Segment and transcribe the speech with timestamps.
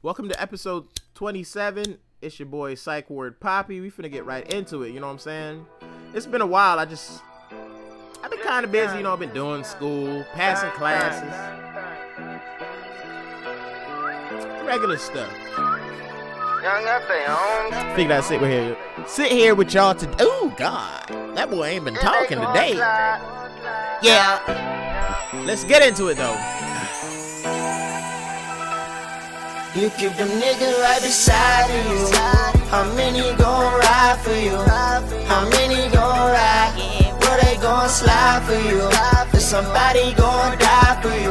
[0.00, 1.98] Welcome to episode 27.
[2.22, 3.80] It's your boy Psych Ward Poppy.
[3.80, 5.66] We finna get right into it, you know what I'm saying?
[6.14, 6.78] It's been a while.
[6.78, 7.20] I just
[8.22, 11.28] I've been kind of busy, you know, I've been doing school, passing classes.
[14.64, 15.32] Regular stuff.
[17.96, 18.76] Figured I'd sit here,
[19.08, 20.16] sit here with y'all to.
[20.20, 22.74] Oh God, that boy ain't been talking today.
[24.00, 24.38] Yeah,
[25.44, 26.57] let's get into it though.
[29.78, 32.10] You keep them niggas right beside you.
[32.66, 34.58] How many gon' ride for you?
[35.30, 36.74] How many gon' ride?
[37.22, 38.90] Where they gon' slide for you?
[39.38, 41.30] Is somebody gon' die for you?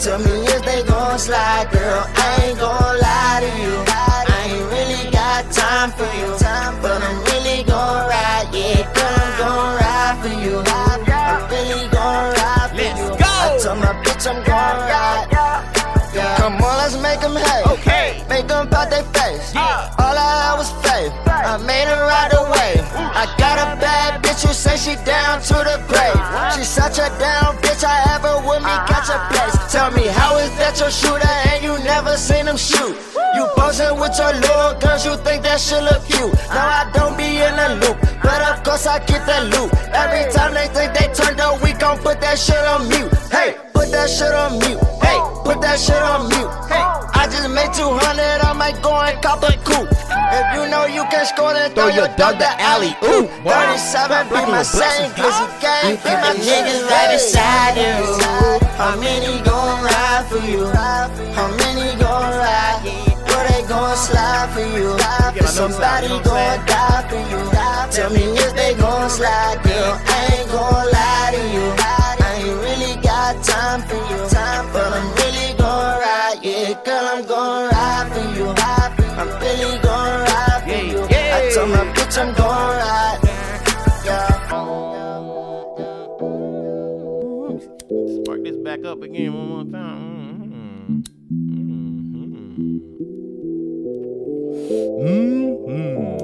[0.00, 2.04] Tell me if they gon' slide, girl.
[2.16, 3.74] I ain't gon' lie to you.
[3.86, 6.34] I ain't really got time for you,
[6.82, 8.48] but I'm really gon' ride.
[8.52, 10.58] Yeah, girl, I'm gon' ride for you.
[10.66, 13.14] I'm really gon' ride for you.
[13.22, 15.83] I told my bitch I'm gon' ride.
[16.14, 16.36] Yeah.
[16.36, 17.66] Come on, let's make them hate.
[17.66, 18.22] Okay.
[18.28, 19.52] Make them pop their face.
[19.52, 19.90] Yeah.
[19.98, 21.10] All I had was faith.
[21.26, 22.78] I made it right away.
[22.94, 26.18] I got a bad bitch who say she down to the grave.
[26.54, 27.84] She's such a down bitch.
[27.84, 29.54] I have her with me, catch a place.
[29.72, 32.96] Tell me, how is that your shooter and you never seen him shoot?
[33.34, 36.34] You posing with your little girls, you think that shit look cute.
[36.50, 39.70] Now I don't be in the loop, but of course I get that loot.
[39.90, 43.10] Every time they think they turned up, we gon' put that shit on mute.
[43.30, 44.78] Hey, put that shit on mute.
[45.02, 46.50] Hey, put that shit on mute.
[46.70, 46.82] Hey,
[47.18, 49.92] I just made 200, I might go and cop a coupe.
[50.40, 52.96] If you know you can score, then throw your dog the alley.
[53.04, 55.96] Ooh, 37, be my same glizzy gang.
[56.00, 57.92] Be my niggas right beside you.
[58.80, 60.64] How many gon' ride for you?
[61.38, 62.80] How many gon' ride?
[63.28, 64.96] Where they gon' slide for you?
[65.36, 67.40] If somebody gon' die for you?
[67.92, 70.00] Tell me if they gon' slide, girl.
[70.06, 71.23] I ain't gon' lie
[89.04, 91.04] again one more time.
[91.30, 91.84] Mm-hmm.
[95.04, 96.14] Mm-hmm.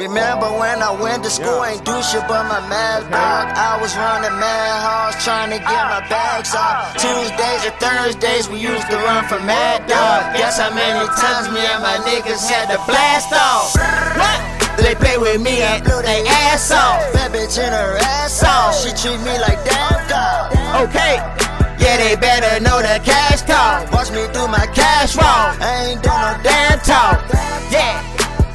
[0.00, 3.52] Remember when I went to school, ain't do shit but my math dog.
[3.54, 6.96] I was running mad halls trying to get my bags off.
[6.96, 10.34] Tuesdays or Thursdays, we used to run for Mad Dog.
[10.34, 13.76] Guess how many times me and my niggas had to blast off.
[14.16, 14.61] What?
[14.76, 17.12] They play with me and blew they ass off.
[17.12, 18.74] That bitch in her ass off.
[18.76, 20.52] She treat me like damn dog.
[20.88, 21.20] Okay.
[21.82, 23.90] Yeah, they better know the cash talk.
[23.92, 25.60] Watch me do my cash walk.
[25.60, 27.20] I ain't do no damn talk.
[27.70, 28.00] Yeah.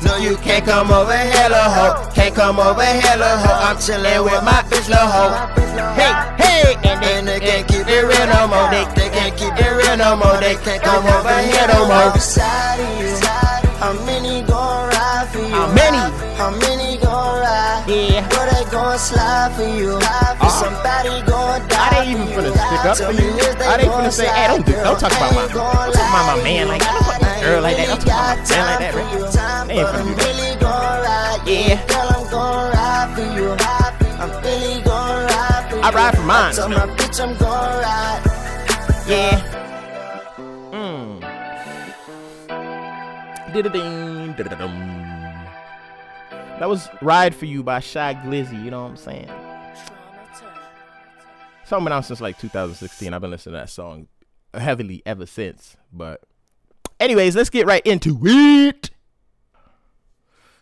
[0.02, 2.10] No, you can't come over here, lil' hoe.
[2.14, 3.60] Can't come over here, lil' hoe.
[3.68, 5.36] I'm chillin' with my bitch, lil' hoe.
[6.00, 8.70] Hey, hey, and they, and they can't keep it real no more.
[8.72, 10.40] They, they can't keep it real no more.
[10.40, 12.12] They can't come over here no more.
[12.12, 12.20] For
[13.04, 13.08] you?
[15.50, 15.98] How many?
[16.36, 17.86] How many gon' ride?
[17.88, 18.28] Yeah.
[18.30, 19.98] Where they gon' slide for you?
[19.98, 23.30] Is somebody gon' die I ain't even for finna stick up for you.
[23.38, 25.44] if they I ain't gon' finna say, hey, don't do, don't talk about my, I
[25.44, 26.92] ain't gon' don't talk about my man like that.
[26.92, 27.88] Don't talk about my girl like that.
[27.88, 29.68] Don't talk about my man like that, right?
[29.68, 30.04] They for ain't finna do but that.
[30.04, 31.42] I'm really gon' ride.
[31.48, 31.80] Yeah.
[31.88, 33.48] Girl, I'm gon' ride for you.
[34.20, 35.82] I'm really gon' ride for you.
[35.82, 38.22] I ride for mine, I told my bitch I'm gon' ride.
[39.08, 39.40] Yeah.
[40.76, 41.24] Mm.
[43.54, 44.97] Did-a-ding, did-a-dum.
[46.60, 49.30] That was Ride For You by Shy Glizzy, you know what I'm saying?
[51.66, 53.14] Song been out since like 2016.
[53.14, 54.08] I've been listening to that song
[54.56, 55.78] heavily ever since.
[55.94, 56.22] But
[57.00, 58.90] anyways, let's get right into it.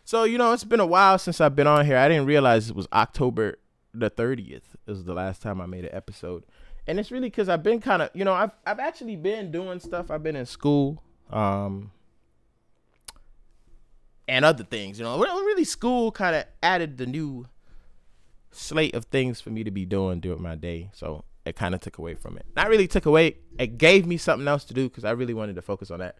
[0.03, 1.97] So, you know, it's been a while since I've been on here.
[1.97, 3.57] I didn't realize it was October
[3.93, 4.63] the 30th.
[4.87, 6.43] Is the last time I made an episode.
[6.87, 9.79] And it's really cuz I've been kind of, you know, I've I've actually been doing
[9.79, 10.11] stuff.
[10.11, 11.01] I've been in school.
[11.31, 11.91] Um
[14.27, 15.19] and other things, you know.
[15.19, 17.47] Really school kind of added the new
[18.51, 20.89] slate of things for me to be doing during my day.
[20.93, 22.45] So it kind of took away from it.
[22.55, 23.37] Not really took away.
[23.59, 26.17] It gave me something else to do because I really wanted to focus on that.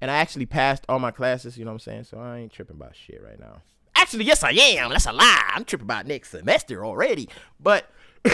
[0.00, 1.58] And I actually passed all my classes.
[1.58, 2.04] You know what I'm saying?
[2.04, 3.62] So I ain't tripping about shit right now.
[3.94, 4.90] Actually, yes, I am.
[4.90, 5.50] That's a lie.
[5.54, 7.28] I'm tripping about next semester already.
[7.58, 7.90] But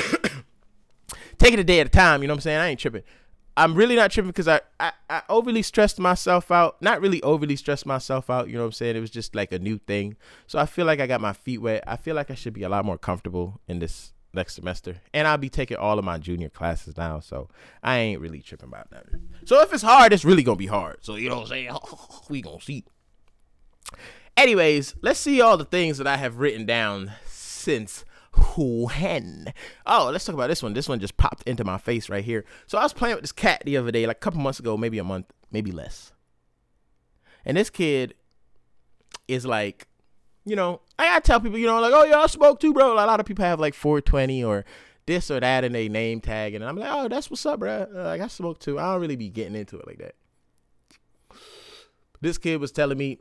[1.38, 2.22] taking it a day at a time.
[2.22, 2.60] You know what I'm saying?
[2.60, 3.02] I ain't tripping.
[3.56, 6.80] I'm really not tripping because I, I, I overly stressed myself out.
[6.82, 8.48] Not really overly stressed myself out.
[8.48, 8.96] You know what I'm saying?
[8.96, 10.16] It was just like a new thing.
[10.46, 11.82] So I feel like I got my feet wet.
[11.86, 14.96] I feel like I should be a lot more comfortable in this next semester.
[15.14, 17.20] And I'll be taking all of my junior classes now.
[17.20, 17.48] So
[17.82, 19.06] I ain't really tripping about that.
[19.46, 20.98] So if it's hard, it's really going to be hard.
[21.00, 21.70] So you know what I'm saying?
[22.28, 22.84] we going to see.
[24.36, 28.04] Anyways, let's see all the things that I have written down since
[28.36, 29.52] when.
[29.86, 30.74] Oh, let's talk about this one.
[30.74, 32.44] This one just popped into my face right here.
[32.66, 34.76] So I was playing with this cat the other day, like a couple months ago,
[34.76, 36.12] maybe a month, maybe less.
[37.44, 38.14] And this kid
[39.28, 39.86] is like,
[40.44, 42.92] you know, I gotta tell people, you know, like, oh yeah, I smoke too, bro.
[42.92, 44.64] A lot of people have like 420 or
[45.06, 47.86] this or that in their name tag, and I'm like, oh, that's what's up, bro.
[47.92, 48.78] Like I smoke too.
[48.78, 50.14] I don't really be getting into it like that.
[52.20, 53.18] This kid was telling me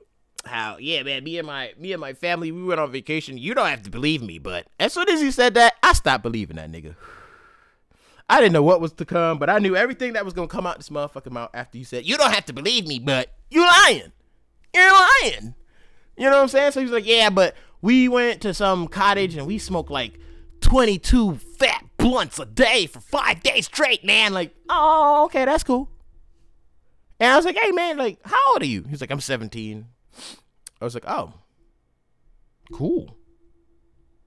[0.48, 3.38] how, yeah, man, me and my me and my family, we went on vacation.
[3.38, 6.24] You don't have to believe me, but as soon as he said that, I stopped
[6.24, 6.96] believing that nigga.
[8.30, 10.66] I didn't know what was to come, but I knew everything that was gonna come
[10.66, 13.62] out this motherfucking mouth after you said, You don't have to believe me, but you
[13.62, 14.12] lying.
[14.74, 15.56] You're lying.
[16.18, 16.72] You know what I'm saying?
[16.72, 20.20] So he was like, Yeah, but we went to some cottage and we smoked like
[20.62, 24.34] 22 fat blunts a day for five days straight, man.
[24.34, 25.90] Like, oh, okay, that's cool.
[27.20, 28.84] And I was like, hey, man, like, how old are you?
[28.90, 29.86] He's like, I'm 17.
[30.82, 31.34] I was like, oh,
[32.72, 33.18] cool.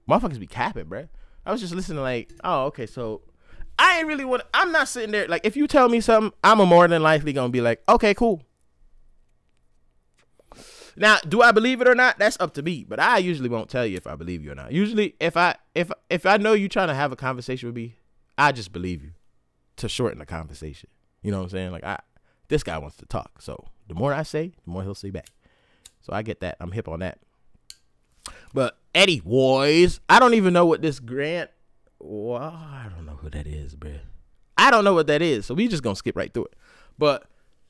[0.09, 1.09] Motherfuckers be capping, bruh.
[1.45, 3.21] I was just listening, like, oh, okay, so
[3.79, 4.43] I ain't really want.
[4.53, 7.31] I'm not sitting there like if you tell me something, I'm a more than likely
[7.31, 8.43] gonna be like, okay, cool.
[10.97, 12.19] Now, do I believe it or not?
[12.19, 12.83] That's up to me.
[12.83, 14.73] But I usually won't tell you if I believe you or not.
[14.73, 17.95] Usually, if I if if I know you trying to have a conversation with me,
[18.37, 19.11] I just believe you
[19.77, 20.89] to shorten the conversation.
[21.21, 21.71] You know what I'm saying?
[21.71, 21.99] Like I,
[22.49, 23.41] this guy wants to talk.
[23.41, 25.29] So the more I say, the more he'll say back.
[26.09, 26.57] So I get that.
[26.59, 27.19] I'm hip on that.
[28.51, 31.51] But Eddie boys, I don't even know what this Grant.
[31.99, 33.91] Well, I don't know who that is, bro.
[34.57, 35.45] I don't know what that is.
[35.45, 36.55] So we just gonna skip right through it.
[36.97, 37.29] But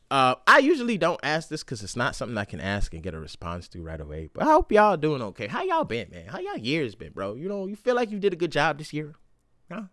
[0.10, 3.14] uh, I usually don't ask this because it's not something I can ask and get
[3.14, 4.30] a response to right away.
[4.34, 5.48] But I hope y'all doing okay.
[5.48, 6.28] How y'all been, man?
[6.28, 7.36] How y'all years been, bro?
[7.36, 9.16] You know, you feel like you did a good job this year?
[9.70, 9.84] Huh?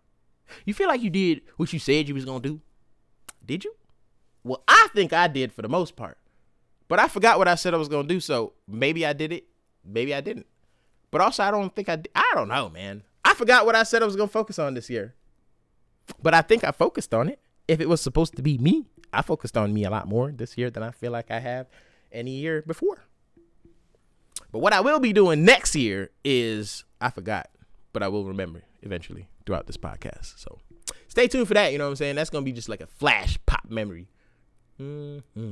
[0.63, 2.61] You feel like you did what you said you was gonna do?
[3.45, 3.75] Did you?
[4.45, 6.17] Well, I think I did for the most part.
[6.87, 9.45] But I forgot what I said I was gonna do, so maybe I did it,
[9.83, 10.45] maybe I didn't.
[11.11, 11.95] But also, I don't think I.
[11.97, 12.09] Did.
[12.15, 13.03] I don't know, man.
[13.23, 15.15] I forgot what I said I was gonna focus on this year.
[16.21, 17.39] But I think I focused on it.
[17.67, 20.57] If it was supposed to be me, I focused on me a lot more this
[20.57, 21.67] year than I feel like I have
[22.11, 23.03] any year before.
[24.51, 27.49] But what I will be doing next year is I forgot,
[27.91, 30.39] but I will remember eventually throughout this podcast.
[30.39, 30.59] So
[31.09, 31.71] stay tuned for that.
[31.73, 32.15] You know what I'm saying?
[32.15, 34.07] That's gonna be just like a flash pop memory.
[34.79, 35.51] Mm-hmm.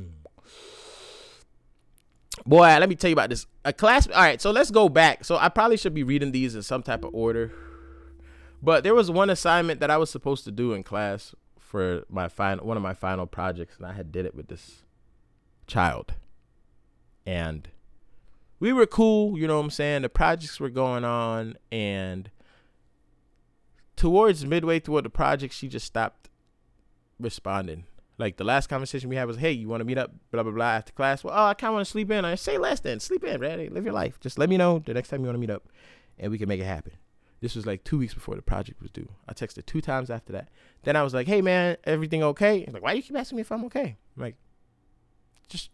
[2.46, 3.46] Boy, let me tell you about this.
[3.64, 4.08] A class.
[4.08, 5.24] All right, so let's go back.
[5.24, 7.52] So I probably should be reading these in some type of order.
[8.62, 12.28] But there was one assignment that I was supposed to do in class for my
[12.28, 14.84] final one of my final projects, and I had did it with this
[15.68, 16.14] child,
[17.26, 17.68] and
[18.60, 19.38] we were cool.
[19.38, 20.04] You know what I'm saying?
[20.04, 22.30] The projects were going on, and
[23.96, 26.30] towards midway through the project, she just stopped
[27.20, 27.86] responding.
[28.18, 30.52] Like the last conversation we had was, "Hey, you want to meet up?" Blah blah
[30.52, 31.24] blah after class.
[31.24, 32.24] Well, oh, I kind of want to sleep in.
[32.24, 33.00] I say less then.
[33.00, 33.74] Sleep in, man.
[33.74, 34.20] Live your life.
[34.20, 35.68] Just let me know the next time you want to meet up,
[36.18, 36.94] and we can make it happen.
[37.42, 39.10] This was like two weeks before the project was due.
[39.28, 40.50] I texted two times after that.
[40.84, 43.36] Then I was like, "Hey man, everything okay?" He's like, "Why do you keep asking
[43.36, 44.38] me if I'm okay?" I'm like,
[45.50, 45.70] "Just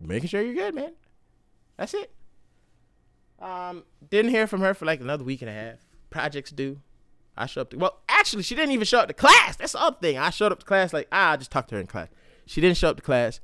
[0.00, 0.92] making sure you're good, man.
[1.76, 2.12] That's it."
[3.38, 5.78] Um, didn't hear from her for like another week and a half.
[6.10, 6.80] Projects due.
[7.38, 9.56] I showed up to well, actually, she didn't even show up to class.
[9.56, 10.18] That's the other thing.
[10.18, 12.08] I showed up to class like ah, I just talked to her in class.
[12.46, 13.40] She didn't show up to class.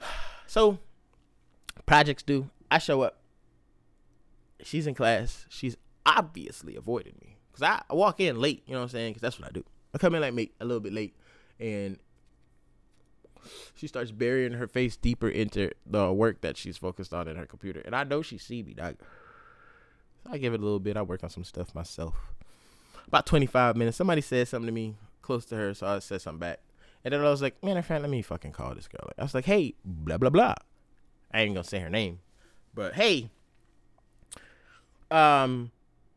[0.46, 0.80] So
[1.86, 2.50] projects due.
[2.72, 3.20] I show up.
[4.64, 5.46] She's in class.
[5.48, 8.64] She's obviously avoiding me because I, I walk in late.
[8.66, 9.10] You know what I'm saying?
[9.10, 9.64] Because that's what I do.
[9.94, 11.14] I come in like me a little bit late,
[11.60, 11.98] and
[13.74, 17.46] she starts burying her face deeper into the work that she's focused on in her
[17.46, 17.80] computer.
[17.84, 18.96] And I know she see me, dog.
[20.30, 20.96] I give it a little bit.
[20.96, 22.14] I work on some stuff myself.
[23.06, 26.40] About 25 minutes, somebody said something to me close to her, so I said something
[26.40, 26.60] back.
[27.04, 29.10] And then I was like, man, fact, let me fucking call this girl.
[29.18, 30.54] I was like, hey, blah, blah, blah.
[31.32, 32.18] I ain't gonna say her name.
[32.74, 33.30] But hey,
[35.10, 35.70] um,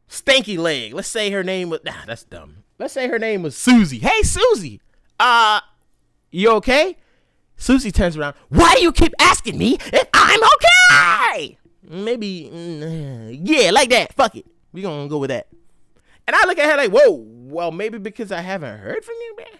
[0.10, 0.94] stanky leg.
[0.94, 2.58] Let's say her name was nah, that's dumb.
[2.80, 4.00] Let's say her name was Susie.
[4.00, 4.82] Hey Susie.
[5.20, 5.60] Uh
[6.32, 6.98] you okay?
[7.58, 8.36] Susie turns around.
[8.50, 11.58] Why do you keep asking me if I'm okay?
[11.88, 14.14] Maybe mm, yeah, like that.
[14.14, 14.46] Fuck it.
[14.72, 15.48] We gonna go with that.
[16.28, 19.36] And I look at her like, whoa, well, maybe because I haven't heard from you,
[19.38, 19.60] man.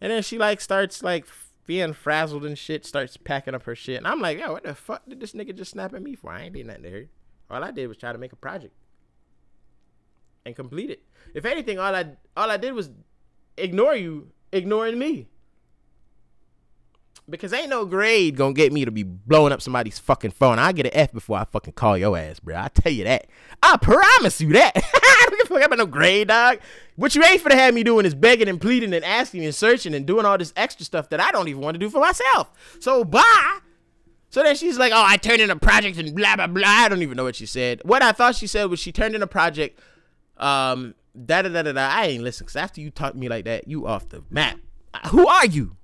[0.00, 1.26] And then she like starts like
[1.66, 3.96] being frazzled and shit, starts packing up her shit.
[3.96, 6.30] And I'm like, yo, what the fuck did this nigga just snap at me for?
[6.30, 7.08] I ain't did nothing to her.
[7.50, 8.74] All I did was try to make a project
[10.44, 11.02] and complete it.
[11.34, 12.06] If anything, all I
[12.36, 12.90] all I did was
[13.56, 15.28] ignore you, ignoring me.
[17.28, 20.60] Because ain't no grade gonna get me to be blowing up somebody's fucking phone.
[20.60, 22.54] I get an F before I fucking call your ass, bro.
[22.56, 23.26] I tell you that.
[23.62, 24.72] I promise you that.
[24.76, 26.60] I don't give a fuck about no grade, dog.
[26.94, 29.92] What you ain't finna have me doing is begging and pleading and asking and searching
[29.92, 32.52] and doing all this extra stuff that I don't even want to do for myself.
[32.78, 33.58] So bye.
[34.30, 36.88] So then she's like, "Oh, I turned in a project and blah blah blah." I
[36.88, 37.80] don't even know what she said.
[37.84, 39.80] What I thought she said was she turned in a project
[40.36, 41.88] um, da da da da da.
[41.88, 42.46] I ain't listen.
[42.46, 44.58] Cause after you talk to me like that, you off the map.
[45.08, 45.76] Who are you?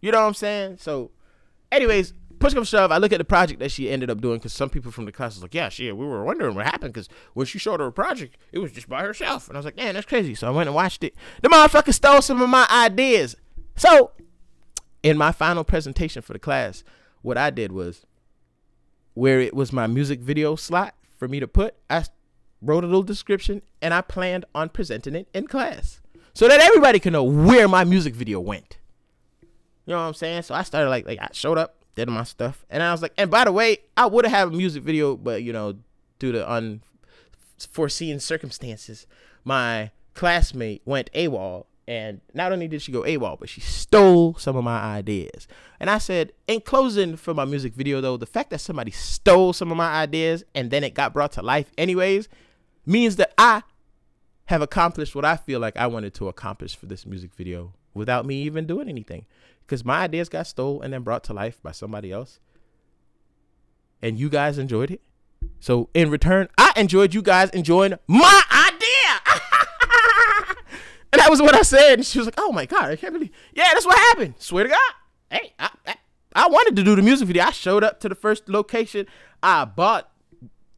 [0.00, 0.78] You know what I'm saying?
[0.78, 1.10] So,
[1.72, 4.52] anyways, push come shove, I look at the project that she ended up doing because
[4.52, 7.08] some people from the class was like, yeah, she, we were wondering what happened because
[7.34, 9.48] when she showed her project, it was just by herself.
[9.48, 10.34] And I was like, man, that's crazy.
[10.34, 11.14] So I went and watched it.
[11.42, 13.36] The motherfucker stole some of my ideas.
[13.76, 14.12] So,
[15.02, 16.82] in my final presentation for the class,
[17.22, 18.04] what I did was
[19.14, 22.04] where it was my music video slot for me to put, I
[22.62, 26.00] wrote a little description and I planned on presenting it in class
[26.34, 28.77] so that everybody can know where my music video went.
[29.88, 30.42] You know what I'm saying?
[30.42, 33.14] So I started like like I showed up, did my stuff, and I was like,
[33.16, 35.76] and by the way, I would have had a music video, but you know,
[36.18, 39.06] due to unforeseen circumstances,
[39.46, 44.56] my classmate went AWOL and not only did she go AWOL, but she stole some
[44.56, 45.48] of my ideas.
[45.80, 49.54] And I said, in closing for my music video, though, the fact that somebody stole
[49.54, 52.28] some of my ideas and then it got brought to life, anyways,
[52.84, 53.62] means that I
[54.46, 58.26] have accomplished what I feel like I wanted to accomplish for this music video without
[58.26, 59.24] me even doing anything.
[59.68, 62.40] Because my ideas got stole and then brought to life by somebody else.
[64.00, 65.02] And you guys enjoyed it.
[65.60, 69.44] So in return, I enjoyed you guys enjoying my idea.
[71.12, 71.94] And that was what I said.
[71.94, 74.34] And she was like, "Oh my god, I can't believe." Yeah, that's what happened.
[74.38, 74.92] Swear to God.
[75.30, 75.94] Hey, I, I,
[76.34, 77.44] I wanted to do the music video.
[77.44, 79.06] I showed up to the first location.
[79.42, 80.10] I bought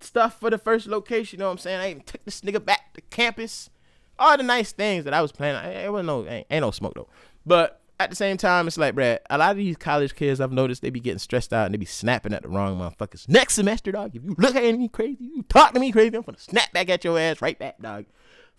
[0.00, 1.38] stuff for the first location.
[1.38, 1.80] You know what I'm saying?
[1.80, 3.70] I even took this nigga back to campus.
[4.18, 5.72] All the nice things that I was planning.
[5.72, 7.08] It wasn't no ain't, ain't no smoke though.
[7.44, 10.50] But at the same time, it's like, Brad, a lot of these college kids I've
[10.50, 13.28] noticed they be getting stressed out and they be snapping at the wrong motherfuckers.
[13.28, 16.22] Next semester, dog, if you look at me crazy, you talk to me crazy, I'm
[16.22, 18.06] gonna snap back at your ass right back, dog.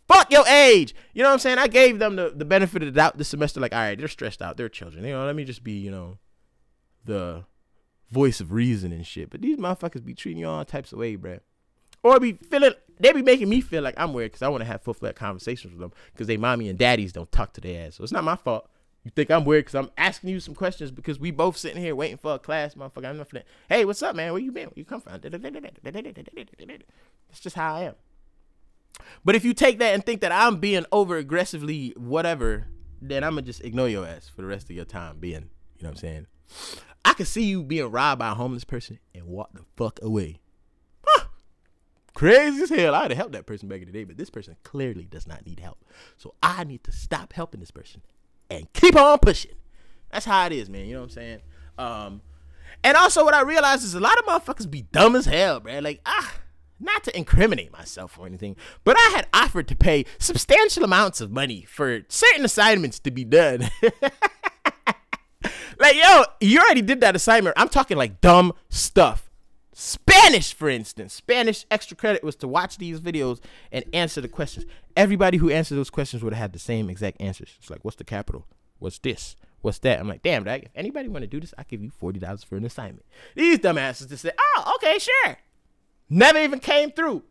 [0.08, 0.94] Fuck your age.
[1.16, 1.58] You know what I'm saying?
[1.58, 3.60] I gave them the, the benefit of the doubt this semester.
[3.60, 4.58] Like, all right, they're stressed out.
[4.58, 5.06] They're children.
[5.06, 6.20] You know, let me just be, you know,
[7.06, 7.46] the
[8.12, 9.32] voice of reason and shit.
[9.32, 11.40] But these motherfuckers be treating you all types of way, bruh.
[12.04, 14.66] Or be feeling, they be making me feel like I'm weird because I want to
[14.66, 17.88] have full flat conversations with them because they mommy and daddies don't talk to their
[17.88, 17.96] ass.
[17.96, 18.70] So it's not my fault.
[19.04, 21.96] You think I'm weird because I'm asking you some questions because we both sitting here
[21.96, 23.08] waiting for a class, motherfucker.
[23.08, 24.32] I'm not feeling, hey, what's up, man?
[24.32, 24.68] Where you been?
[24.68, 25.20] Where you come from?
[25.22, 25.34] That's
[27.40, 27.96] just how I am.
[29.26, 32.68] But if you take that and think that I'm being over aggressively whatever,
[33.02, 35.84] then I'm gonna just ignore your ass for the rest of your time being, you
[35.84, 36.28] know what I'm saying?
[37.04, 40.40] I could see you being robbed by a homeless person and walk the fuck away.
[41.04, 41.26] Huh.
[42.14, 42.94] Crazy as hell.
[42.94, 45.46] I'd have helped that person back in the day, but this person clearly does not
[45.46, 45.84] need help.
[46.18, 48.02] So I need to stop helping this person
[48.52, 49.52] and keep on pushing.
[50.12, 50.86] That's how it is, man.
[50.86, 51.40] You know what I'm saying?
[51.78, 52.22] Um,
[52.84, 55.84] and also what I realized is a lot of motherfuckers be dumb as hell, man.
[55.84, 56.34] Like, ah,
[56.80, 61.32] not to incriminate myself or anything, but I had offered to pay substantial amounts of
[61.32, 63.70] money for certain assignments to be done.
[65.80, 67.56] like, yo, you already did that assignment.
[67.58, 69.30] I'm talking like dumb stuff.
[69.82, 71.12] Spanish, for instance.
[71.12, 73.40] Spanish extra credit was to watch these videos
[73.72, 74.68] and answer the questions.
[74.96, 77.56] Everybody who answered those questions would have had the same exact answers.
[77.58, 78.46] It's like, what's the capital?
[78.78, 79.36] What's this?
[79.62, 80.00] What's that?
[80.00, 82.58] I'm like, damn, dog, if anybody want to do this, I'll give you $40 for
[82.58, 83.08] an assignment.
[83.36, 85.38] These dumbasses just say, oh, okay, sure.
[86.12, 87.24] Never even came through.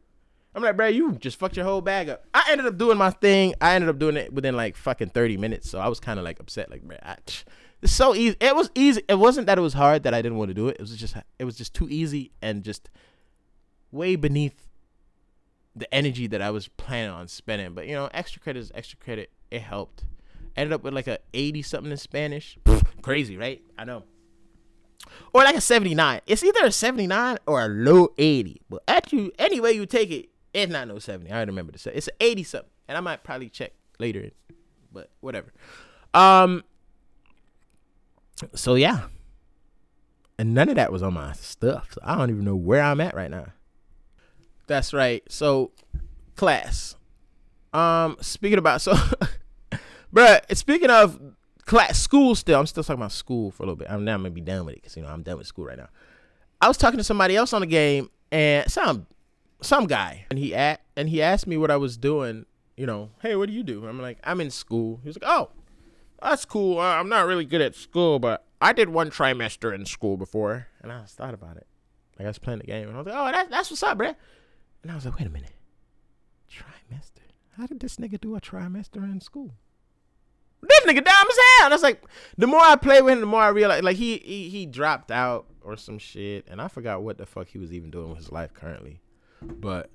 [0.52, 2.24] I'm like, bro, you just fucked your whole bag up.
[2.34, 3.54] I ended up doing my thing.
[3.60, 5.70] I ended up doing it within like fucking 30 minutes.
[5.70, 6.68] So I was kind of like upset.
[6.68, 7.16] Like, bro, I,
[7.82, 8.36] it's so easy.
[8.40, 9.02] It was easy.
[9.08, 10.76] It wasn't that it was hard that I didn't want to do it.
[10.76, 12.90] It was just, it was just too easy and just
[13.90, 14.68] way beneath
[15.74, 17.74] the energy that I was planning on spending.
[17.74, 19.30] But you know, extra credit is extra credit.
[19.50, 20.04] It helped.
[20.56, 22.58] Ended up with like a 80 something in Spanish.
[23.02, 23.62] Crazy, right?
[23.78, 24.04] I know
[25.32, 26.20] or like a 79.
[26.26, 28.60] It's either a 79 or a low 80.
[28.68, 31.30] But actually, any way you take it, it's not no 70.
[31.30, 31.86] I remember this.
[31.86, 32.70] It's an 80 something.
[32.88, 34.30] And I might probably check later,
[34.92, 35.52] but whatever.
[36.12, 36.64] Um.
[38.54, 39.06] So yeah.
[40.38, 41.88] And none of that was on my stuff.
[41.92, 43.46] So I don't even know where I'm at right now.
[44.66, 45.22] That's right.
[45.28, 45.72] So
[46.36, 46.96] class.
[47.72, 48.94] Um speaking about so
[50.14, 51.20] bruh, speaking of
[51.66, 52.58] class, school still.
[52.58, 53.88] I'm still talking about school for a little bit.
[53.90, 55.78] I'm now gonna be done with it because you know I'm done with school right
[55.78, 55.88] now.
[56.60, 59.06] I was talking to somebody else on the game and some
[59.62, 62.46] some guy and he at and he asked me what I was doing.
[62.76, 63.86] You know, hey, what do you do?
[63.86, 65.00] I'm like, I'm in school.
[65.02, 65.50] He was like, oh,
[66.22, 66.78] that's cool.
[66.78, 70.68] Uh, I'm not really good at school, but I did one trimester in school before,
[70.82, 71.66] and I thought about it.
[72.18, 73.98] Like I was playing the game, and I was like, oh, that, that's what's up,
[73.98, 74.14] bro.
[74.82, 75.52] And I was like, wait a minute,
[76.50, 77.22] trimester?
[77.56, 79.52] How did this nigga do a trimester in school?
[80.62, 81.64] this nigga dumb as hell.
[81.64, 82.02] And I was like,
[82.36, 85.10] the more I play with him, the more I realize like he, he he dropped
[85.10, 88.18] out or some shit, and I forgot what the fuck he was even doing with
[88.18, 89.00] his life currently.
[89.42, 89.90] But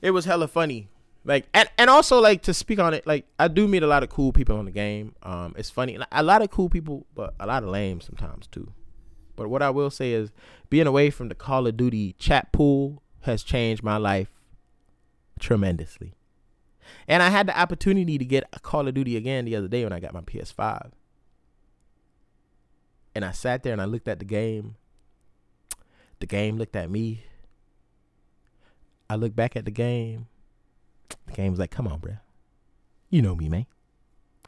[0.00, 0.88] it was hella funny.
[1.24, 4.02] Like and, and also like to speak on it, like I do meet a lot
[4.02, 5.14] of cool people on the game.
[5.22, 8.72] Um, it's funny, a lot of cool people, but a lot of lame sometimes too.
[9.36, 10.30] But what I will say is,
[10.68, 14.28] being away from the Call of Duty chat pool has changed my life
[15.38, 16.14] tremendously.
[17.08, 19.84] And I had the opportunity to get a Call of Duty again the other day
[19.84, 20.90] when I got my PS5.
[23.14, 24.76] and I sat there and I looked at the game.
[26.20, 27.24] The game looked at me.
[29.08, 30.26] I looked back at the game.
[31.26, 32.14] The game was like, "Come on, bro.
[33.10, 33.66] You know me, man."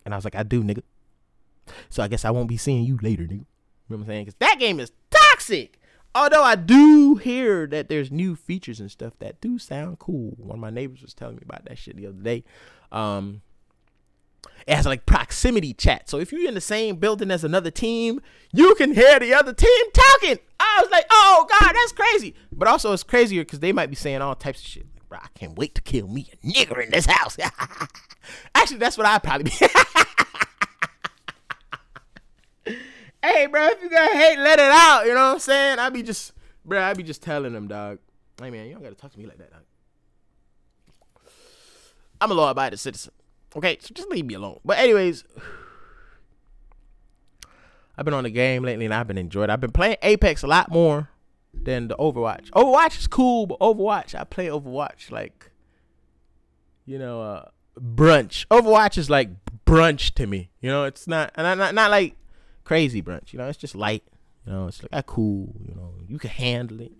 [0.05, 0.83] And I was like, "I do, nigga."
[1.91, 3.31] So I guess I won't be seeing you later, nigga.
[3.31, 3.37] You
[3.91, 4.25] know what I'm saying?
[4.25, 5.81] Because that game is toxic.
[6.15, 10.35] Although I do hear that there's new features and stuff that do sound cool.
[10.37, 12.45] One of my neighbors was telling me about that shit the other day.
[12.93, 13.43] Um,
[14.67, 16.09] it has like proximity chat.
[16.09, 18.21] So if you're in the same building as another team,
[18.53, 20.39] you can hear the other team talking.
[20.61, 22.35] I was like, oh God, that's crazy.
[22.53, 24.87] But also it's crazier because they might be saying all types of shit.
[25.17, 27.37] I can't wait to kill me a nigger in this house.
[28.55, 29.51] Actually, that's what I'd probably be.
[33.23, 35.07] hey, bro, if you got hate, let it out.
[35.07, 35.79] You know what I'm saying?
[35.79, 36.33] I'd be just,
[36.65, 37.99] bro, I'd be just telling them, dog.
[38.41, 39.63] Hey, man, you don't gotta talk to me like that, dog.
[42.21, 43.13] I'm a law-abiding citizen.
[43.57, 44.61] Okay, so just leave me alone.
[44.65, 45.25] But anyways,
[47.97, 49.51] I've been on the game lately and I've been enjoying.
[49.51, 49.53] It.
[49.53, 51.11] I've been playing Apex a lot more
[51.63, 52.51] than the Overwatch.
[52.51, 55.51] Overwatch is cool, but Overwatch, I play Overwatch like,
[56.85, 58.47] you know, uh, brunch.
[58.49, 59.31] Overwatch is like
[59.65, 60.51] brunch to me.
[60.61, 62.17] You know, it's not, and not not like
[62.65, 63.33] crazy brunch.
[63.33, 64.05] You know, it's just light.
[64.47, 65.55] You know, it's like a cool.
[65.61, 66.93] You know, you can handle it.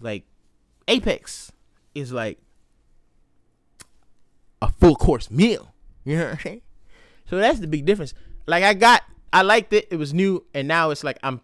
[0.00, 0.24] Like
[0.86, 1.52] Apex
[1.94, 2.38] is like
[4.62, 5.74] a full course meal.
[6.04, 6.62] You know what I'm saying?
[7.28, 8.14] So that's the big difference.
[8.46, 9.88] Like I got, I liked it.
[9.90, 11.42] It was new, and now it's like I'm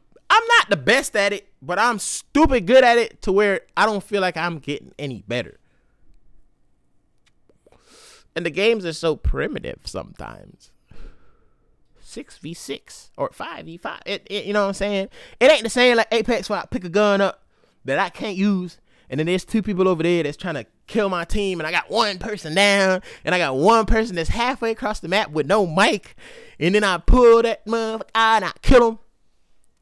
[0.64, 4.02] not the best at it, but I'm stupid good at it to where I don't
[4.02, 5.58] feel like I'm getting any better.
[8.36, 10.70] And the games are so primitive sometimes.
[12.02, 13.98] 6v6 or 5v5.
[14.06, 15.08] It, it, you know what I'm saying?
[15.40, 17.42] It ain't the same like Apex where I pick a gun up
[17.84, 18.78] that I can't use.
[19.10, 21.60] And then there's two people over there that's trying to kill my team.
[21.60, 23.02] And I got one person down.
[23.24, 26.16] And I got one person that's halfway across the map with no mic.
[26.58, 28.98] And then I pull that motherfucker out and I kill him.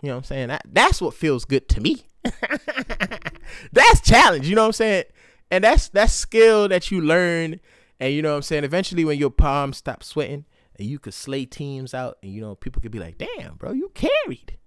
[0.03, 0.49] You know what I'm saying?
[0.49, 2.03] That, that's what feels good to me.
[3.73, 4.49] that's challenge.
[4.49, 5.05] You know what I'm saying?
[5.51, 7.61] And that's that's skill that you learn.
[8.01, 8.65] And you know what I'm saying?
[8.65, 10.45] Eventually when your palms stop sweating
[10.77, 13.73] and you could slay teams out and you know people could be like, damn, bro,
[13.73, 14.59] you carried.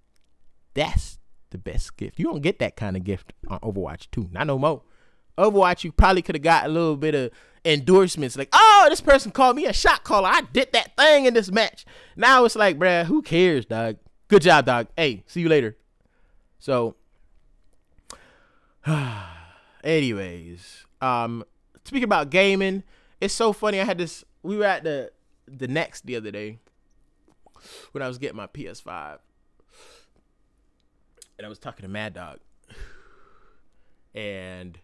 [0.73, 2.19] That's the best gift.
[2.19, 4.29] You don't get that kind of gift on Overwatch 2.
[4.31, 4.83] Not no more.
[5.37, 7.31] Overwatch, you probably could have got a little bit of
[7.65, 10.29] endorsements like, oh, this person called me a shot caller.
[10.29, 11.85] I did that thing in this match.
[12.15, 13.97] Now it's like, bruh, who cares, dog?
[14.27, 14.87] Good job, dog.
[14.97, 15.77] Hey, see you later.
[16.57, 16.95] So,
[19.83, 21.43] anyways, um,
[21.83, 22.83] speaking about gaming,
[23.21, 23.79] it's so funny.
[23.79, 24.23] I had this.
[24.41, 25.11] We were at the
[25.47, 26.57] the next the other day
[27.91, 29.19] when I was getting my PS5,
[31.37, 32.39] and I was talking to Mad Dog,
[34.15, 34.79] and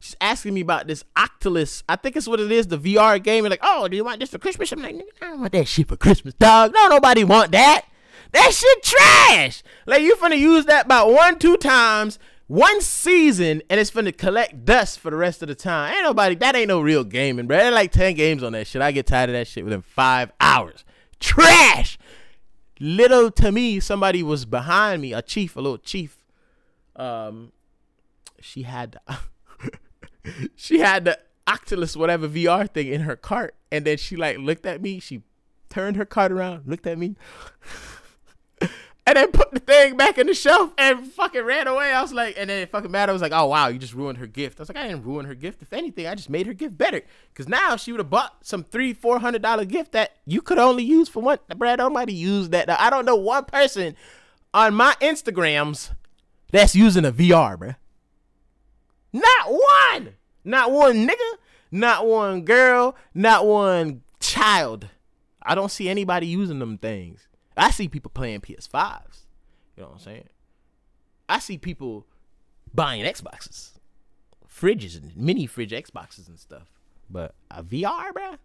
[0.00, 1.84] she's asking me about this Oculus.
[1.88, 3.44] I think it's what it is, the VR game.
[3.44, 4.72] And like, oh, do you want this for Christmas?
[4.72, 6.72] I'm like, I don't want that shit for Christmas, dog.
[6.74, 7.86] No, nobody want that.
[8.32, 9.62] That shit trash.
[9.86, 14.64] Like you finna use that about one, two times, one season, and it's finna collect
[14.64, 15.94] dust for the rest of the time.
[15.94, 16.34] Ain't nobody.
[16.36, 17.56] That ain't no real gaming, bro.
[17.56, 18.82] There like ten games on that shit.
[18.82, 20.84] I get tired of that shit within five hours.
[21.18, 21.98] Trash.
[22.78, 26.16] Little to me, somebody was behind me, a chief, a little chief.
[26.96, 27.52] Um,
[28.40, 28.98] she had.
[30.56, 34.66] she had the Oculus whatever VR thing in her cart, and then she like looked
[34.66, 35.00] at me.
[35.00, 35.22] She
[35.68, 37.16] turned her cart around, looked at me,
[38.60, 41.92] and then put the thing back in the shelf and fucking ran away.
[41.92, 43.08] I was like, and then fucking mad.
[43.08, 44.60] I was like, oh wow, you just ruined her gift.
[44.60, 45.62] I was like, I didn't ruin her gift.
[45.62, 47.02] If anything, I just made her gift better.
[47.34, 50.58] Cause now she would have bought some three, four hundred dollar gift that you could
[50.58, 51.38] only use for one.
[51.56, 52.70] Brad, nobody use that.
[52.70, 53.96] I don't know one person
[54.54, 55.90] on my Instagrams
[56.52, 57.76] that's using a VR, bruh.
[59.12, 60.14] Not one.
[60.44, 61.38] Not one nigga.
[61.70, 62.96] Not one girl.
[63.14, 64.88] Not one child.
[65.42, 67.28] I don't see anybody using them things.
[67.56, 69.24] I see people playing PS5s.
[69.76, 70.28] You know what I'm saying?
[71.28, 72.06] I see people
[72.74, 73.72] buying Xboxes,
[74.48, 76.68] fridges and mini fridge Xboxes and stuff.
[77.08, 78.38] But a VR, bruh?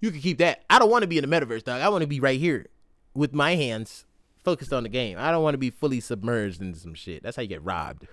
[0.00, 0.64] You can keep that.
[0.70, 1.80] I don't want to be in the metaverse, dog.
[1.80, 2.66] I want to be right here
[3.14, 4.04] with my hands
[4.44, 5.18] focused on the game.
[5.18, 7.22] I don't want to be fully submerged into some shit.
[7.22, 8.06] That's how you get robbed.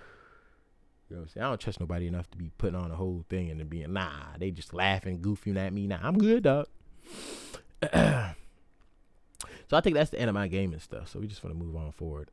[1.08, 1.44] You know what I'm saying?
[1.44, 3.92] I don't trust nobody enough to be putting on a whole thing and then being
[3.92, 4.36] nah.
[4.38, 5.86] They just laughing, goofing at me.
[5.86, 6.66] Nah, I'm good, dog.
[7.92, 8.34] so
[9.72, 11.08] I think that's the end of my gaming stuff.
[11.10, 12.30] So we just want to move on forward.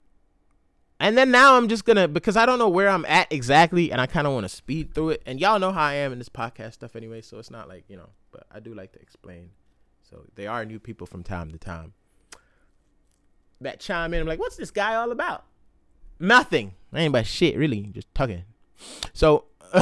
[1.00, 4.00] And then now I'm just gonna because I don't know where I'm at exactly, and
[4.00, 5.24] I kind of want to speed through it.
[5.26, 7.84] And y'all know how I am in this podcast stuff anyway, so it's not like
[7.90, 8.10] you know.
[8.32, 9.50] But I do like to explain.
[10.10, 11.94] So there are new people from time to time
[13.60, 14.22] that chime in.
[14.22, 15.46] I'm like, what's this guy all about?
[16.20, 16.74] Nothing.
[16.94, 17.82] I ain't about shit, really.
[17.82, 18.44] Just talking.
[19.14, 19.46] So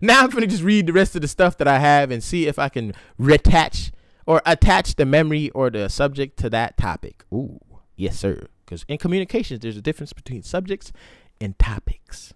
[0.00, 2.46] now I'm gonna just read the rest of the stuff that I have and see
[2.46, 3.92] if I can reattach
[4.26, 7.24] or attach the memory or the subject to that topic.
[7.32, 7.60] Ooh,
[7.96, 8.46] yes, sir.
[8.64, 10.92] Because in communications, there's a difference between subjects
[11.40, 12.32] and topics.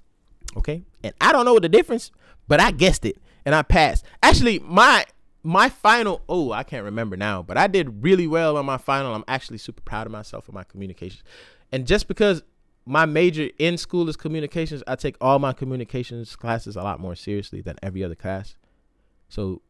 [0.57, 2.11] Okay, and I don't know the difference,
[2.49, 4.05] but I guessed it and I passed.
[4.23, 5.07] Actually, my
[5.43, 6.21] my final.
[6.29, 9.15] Oh, I can't remember now, but I did really well on my final.
[9.15, 11.23] I'm actually super proud of myself for my communications,
[11.73, 12.43] and just because
[12.87, 17.17] my major in school is communications, I take all my communications classes a lot more
[17.17, 18.55] seriously than every other class.
[19.29, 19.61] So,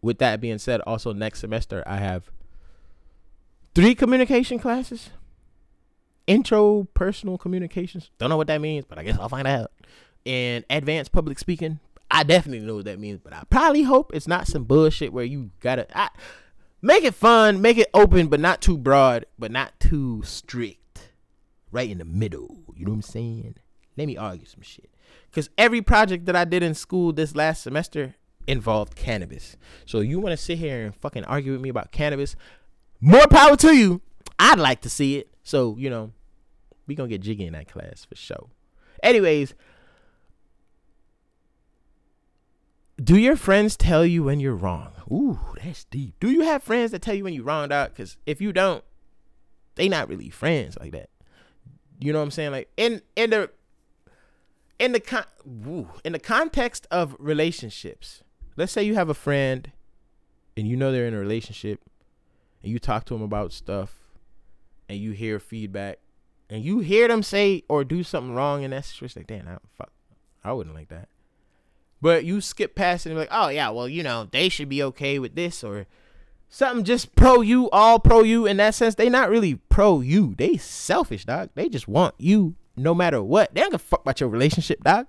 [0.00, 2.30] with that being said, also next semester I have
[3.74, 5.10] three communication classes.
[6.28, 8.10] Intro personal communications.
[8.18, 9.72] Don't know what that means, but I guess I'll find out.
[10.24, 11.80] And advanced public speaking.
[12.12, 15.24] I definitely know what that means, but I probably hope it's not some bullshit where
[15.24, 16.10] you gotta I,
[16.80, 20.81] make it fun, make it open, but not too broad, but not too strict
[21.72, 22.58] right in the middle.
[22.76, 23.56] You know what I'm saying?
[23.96, 24.90] Let me argue some shit.
[25.30, 28.14] Because every project that I did in school this last semester
[28.46, 29.56] involved cannabis.
[29.86, 32.36] So you want to sit here and fucking argue with me about cannabis?
[33.00, 34.00] More power to you.
[34.38, 35.28] I'd like to see it.
[35.42, 36.12] So, you know,
[36.86, 38.48] we to get jiggy in that class for sure.
[39.02, 39.54] Anyways,
[43.02, 44.92] do your friends tell you when you're wrong?
[45.10, 46.14] Ooh, that's deep.
[46.20, 47.90] Do you have friends that tell you when you're wrong, dog?
[47.90, 48.84] Because if you don't,
[49.74, 51.08] they not really friends like that.
[52.02, 52.50] You know what I'm saying?
[52.50, 53.50] Like in in the
[54.78, 58.24] in the con- woo, in the context of relationships.
[58.56, 59.70] Let's say you have a friend
[60.56, 61.80] and you know they're in a relationship
[62.62, 63.94] and you talk to them about stuff
[64.88, 66.00] and you hear feedback
[66.50, 69.58] and you hear them say or do something wrong and that's just like damn I,
[69.78, 69.92] fuck
[70.42, 71.08] I wouldn't like that.
[72.00, 74.68] But you skip past it and be like, oh yeah, well, you know, they should
[74.68, 75.86] be okay with this or
[76.52, 78.94] something just pro you, all pro you in that sense.
[78.94, 80.34] They not really pro you.
[80.36, 81.48] They selfish, dog.
[81.54, 83.54] They just want you no matter what.
[83.54, 85.06] They don't give a fuck about your relationship, dog.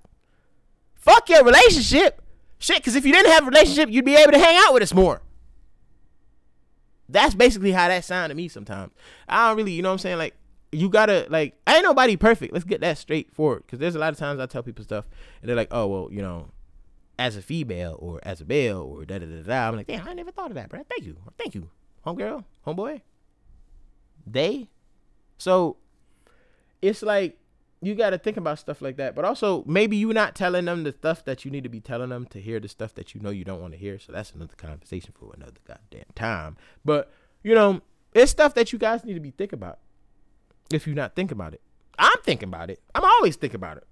[0.95, 2.21] Fuck your relationship.
[2.59, 4.83] Shit, because if you didn't have a relationship, you'd be able to hang out with
[4.83, 5.21] us more.
[7.09, 8.93] That's basically how that sounded to me sometimes.
[9.27, 10.17] I don't really, you know what I'm saying?
[10.17, 10.35] Like,
[10.71, 12.53] you gotta, like, ain't nobody perfect.
[12.53, 13.63] Let's get that straight forward.
[13.65, 15.03] Because there's a lot of times I tell people stuff,
[15.41, 16.51] and they're like, oh, well, you know,
[17.17, 19.67] as a female or as a male or da da da da.
[19.67, 20.83] I'm like, damn, I never thought of that, bro.
[20.89, 21.69] Thank you, thank you,
[22.05, 23.01] homegirl, homeboy.
[24.25, 24.69] They,
[25.37, 25.77] so
[26.81, 27.37] it's like
[27.81, 29.15] you got to think about stuff like that.
[29.15, 32.09] But also, maybe you're not telling them the stuff that you need to be telling
[32.09, 33.99] them to hear the stuff that you know you don't want to hear.
[33.99, 36.57] So that's another conversation for another goddamn time.
[36.85, 37.11] But
[37.43, 37.81] you know,
[38.13, 39.79] it's stuff that you guys need to be thinking about.
[40.71, 41.61] If you're not thinking about it,
[41.99, 42.81] I'm thinking about it.
[42.95, 43.87] I'm always thinking about it.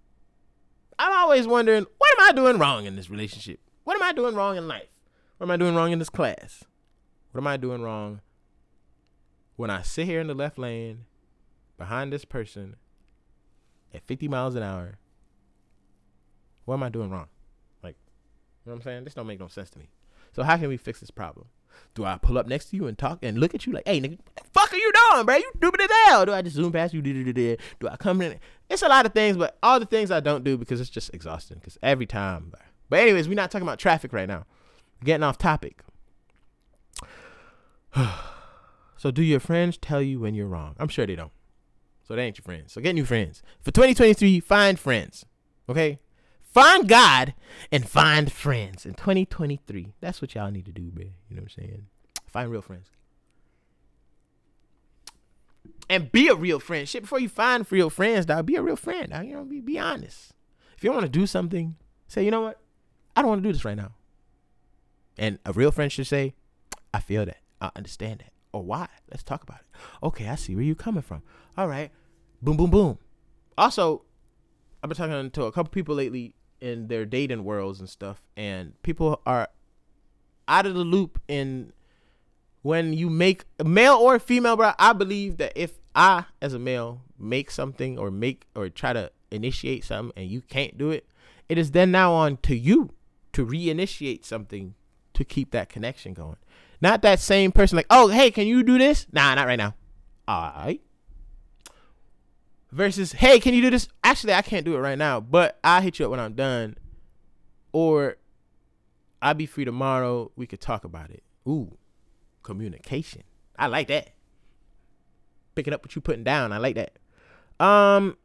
[0.98, 1.86] I'm always wondering,
[2.22, 3.60] am I doing wrong in this relationship?
[3.84, 4.90] What am I doing wrong in life?
[5.38, 6.64] What am I doing wrong in this class?
[7.32, 8.22] What am I doing wrong
[9.56, 11.06] when I sit here in the left lane
[11.78, 12.76] behind this person
[13.94, 15.00] at 50 miles an hour?
[16.66, 17.28] What am I doing wrong?
[17.84, 17.96] Like,
[18.66, 19.04] you know what I'm saying?
[19.04, 19.90] This don't make no sense to me.
[20.34, 21.48] So how can we fix this problem?
[21.96, 24.00] Do I pull up next to you and talk and look at you like, hey,
[24.00, 25.38] nigga, what the fuck are you doing, bro?
[25.38, 26.26] You stupid as hell.
[26.26, 27.02] Do I just zoom past you?
[27.02, 27.58] Do
[27.90, 28.40] I come in?
[28.72, 31.14] It's a lot of things, but all the things I don't do because it's just
[31.14, 31.58] exhausting.
[31.58, 32.54] Because every time.
[32.90, 34.46] But anyways, we're not talking about traffic right now.
[35.02, 35.82] We're getting off topic.
[38.98, 40.76] so do your friends tell you when you're wrong?
[40.80, 41.34] I'm sure they don't.
[42.04, 42.72] So they ain't your friends.
[42.72, 43.44] So get new friends.
[43.62, 45.26] For 2023, find friends.
[45.68, 46.00] Okay?
[46.42, 47.34] Find God
[47.74, 49.96] and find friends in 2023.
[50.00, 51.12] That's what y'all need to do, man.
[51.30, 51.88] You know what I'm saying?
[52.28, 52.90] Find real friends.
[55.90, 56.88] And be a real friend.
[56.88, 59.10] Shit, before you find real friends, dog, be a real friend.
[59.10, 59.26] Dog.
[59.26, 60.34] You know, be, be honest.
[60.78, 61.76] If you want to do something,
[62.08, 62.60] say, you know what?
[63.16, 63.92] I don't want to do this right now.
[65.18, 66.34] And a real friend should say,
[66.94, 67.38] I feel that.
[67.60, 68.32] I understand that.
[68.54, 68.88] Or why?
[69.10, 70.06] Let's talk about it.
[70.06, 71.22] Okay, I see where you're coming from.
[71.58, 71.92] All right.
[72.42, 72.98] Boom, boom, boom.
[73.58, 74.04] Also,
[74.82, 78.74] I've been talking to a couple people lately in their dating worlds and stuff, and
[78.84, 79.48] people are
[80.48, 81.74] out of the loop in
[82.62, 84.72] when you make male or female, bro.
[84.78, 89.12] I believe that if I, as a male, make something or make or try to
[89.32, 91.08] initiate something and you can't do it,
[91.50, 92.92] it is then now on to you
[93.34, 94.76] to reinitiate something
[95.14, 96.38] to keep that connection going.
[96.82, 99.06] Not that same person like, oh, hey, can you do this?
[99.12, 99.76] Nah, not right now.
[100.28, 100.82] All right
[102.72, 105.82] versus hey can you do this actually i can't do it right now but i'll
[105.82, 106.76] hit you up when i'm done
[107.74, 108.16] or
[109.22, 111.78] i'll be free tomorrow we could talk about it ooh
[112.44, 113.24] communication.
[113.58, 114.12] I like that.
[115.56, 116.98] Picking up what you putting down i like that.
[117.64, 118.18] Um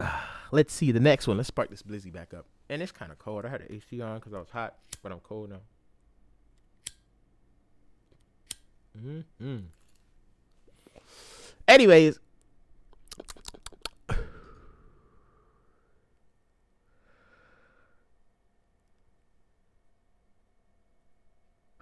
[0.52, 1.36] let's see the next one.
[1.36, 2.46] Let's spark this blizzy back up.
[2.68, 3.46] And it's kind of cold.
[3.46, 5.60] I had the ac on because i was hot but i'm cold now.
[9.00, 9.58] Mm-hmm.
[11.66, 12.18] anyways.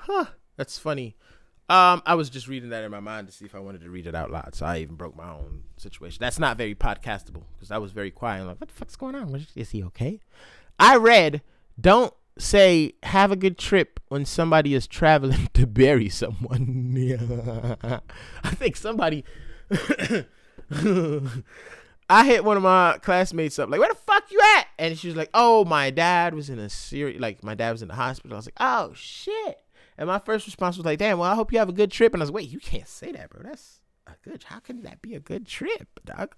[0.08, 1.16] Huh, That's funny.
[1.68, 3.90] Um, I was just reading that in my mind to see if I wanted to
[3.90, 4.54] read it out loud.
[4.54, 6.18] So I even broke my own situation.
[6.20, 8.42] That's not very podcastable because I was very quiet.
[8.42, 9.46] I'm like, what the fuck's going on?
[9.56, 10.20] Is he okay?
[10.78, 11.42] I read,
[11.80, 16.94] don't say have a good trip when somebody is traveling to bury someone.
[18.44, 19.24] I think somebody
[22.08, 25.08] I hit one of my classmates up like, "Where the fuck you at?" And she
[25.08, 27.94] was like, "Oh, my dad was in a serious like my dad was in the
[27.94, 29.58] hospital." I was like, "Oh shit."
[29.98, 32.12] And my first response was like, "Damn, well, I hope you have a good trip."
[32.12, 33.42] And I was like, "Wait, you can't say that, bro.
[33.42, 34.44] That's a good.
[34.44, 36.34] How can that be a good trip, dog?"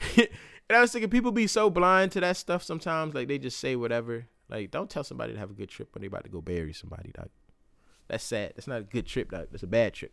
[0.16, 0.28] and
[0.70, 3.76] I was thinking people be so blind to that stuff sometimes, like they just say
[3.76, 4.26] whatever.
[4.48, 6.72] Like, don't tell somebody to have a good trip when they about to go bury
[6.72, 7.30] somebody, dog.
[8.08, 8.52] That's sad.
[8.54, 9.48] That's not a good trip, dog.
[9.50, 10.12] That's a bad trip.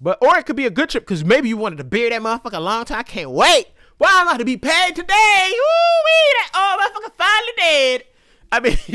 [0.00, 2.20] But or it could be a good trip because maybe you wanted to bury that
[2.20, 2.98] motherfucker a long time.
[2.98, 3.66] I can't wait.
[3.98, 5.50] Well, I'm about to be paid today.
[5.50, 5.96] Ooh,
[6.34, 8.04] that oh motherfucker finally dead.
[8.52, 8.76] I mean,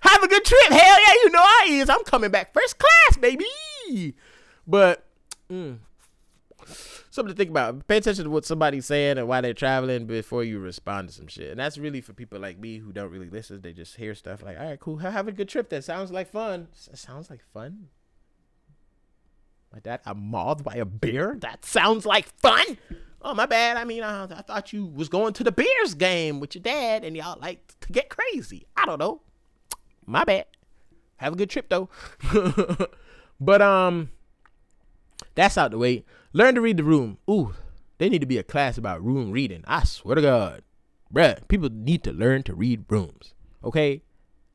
[0.00, 0.68] have a good trip.
[0.68, 1.88] Hell yeah, you know I is.
[1.88, 4.14] I'm coming back first class, baby.
[4.66, 5.04] But
[5.50, 5.78] mm,
[7.10, 7.86] something to think about.
[7.86, 11.26] Pay attention to what somebody's saying and why they're traveling before you respond to some
[11.26, 11.50] shit.
[11.50, 13.60] And that's really for people like me who don't really listen.
[13.60, 14.98] They just hear stuff like, "All right, cool.
[14.98, 15.68] Have a good trip.
[15.70, 16.68] That sounds like fun.
[16.90, 17.88] That sounds like fun."
[19.72, 21.34] My dad got mauled by a bear?
[21.40, 22.78] That sounds like fun.
[23.24, 23.78] Oh, my bad.
[23.78, 27.04] I mean, I, I thought you was going to the Bears game with your dad
[27.04, 28.66] and y'all like to get crazy.
[28.76, 29.22] I don't know.
[30.04, 30.44] My bad.
[31.16, 31.88] Have a good trip though.
[33.40, 34.10] but um
[35.34, 36.04] that's out the way.
[36.32, 37.18] Learn to read the room.
[37.30, 37.54] Ooh,
[37.98, 39.64] they need to be a class about room reading.
[39.66, 40.62] I swear to God.
[41.12, 43.34] Bruh, people need to learn to read rooms.
[43.62, 44.02] Okay?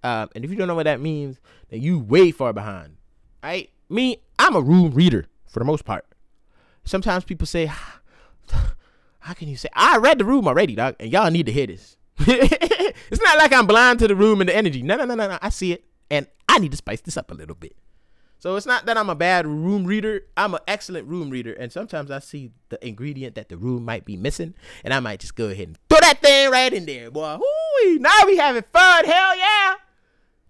[0.04, 2.98] Um, and if you don't know what that means, then you way far behind.
[3.42, 3.72] Right?
[3.90, 6.06] Me, I'm a room reader for the most part.
[6.84, 7.72] Sometimes people say,
[9.30, 11.68] "How can you say?" I read the room already, dog, and y'all need to hear
[11.68, 11.98] this.
[12.20, 14.82] it's not like I'm blind to the room and the energy.
[14.82, 15.38] No, no, no, no, no.
[15.40, 17.76] I see it, and I need to spice this up a little bit.
[18.40, 20.24] So it's not that I'm a bad room reader.
[20.36, 24.04] I'm an excellent room reader, and sometimes I see the ingredient that the room might
[24.04, 27.12] be missing, and I might just go ahead and throw that thing right in there,
[27.12, 27.38] boy.
[27.38, 29.06] Ooh, now we having fun.
[29.06, 29.76] Hell yeah!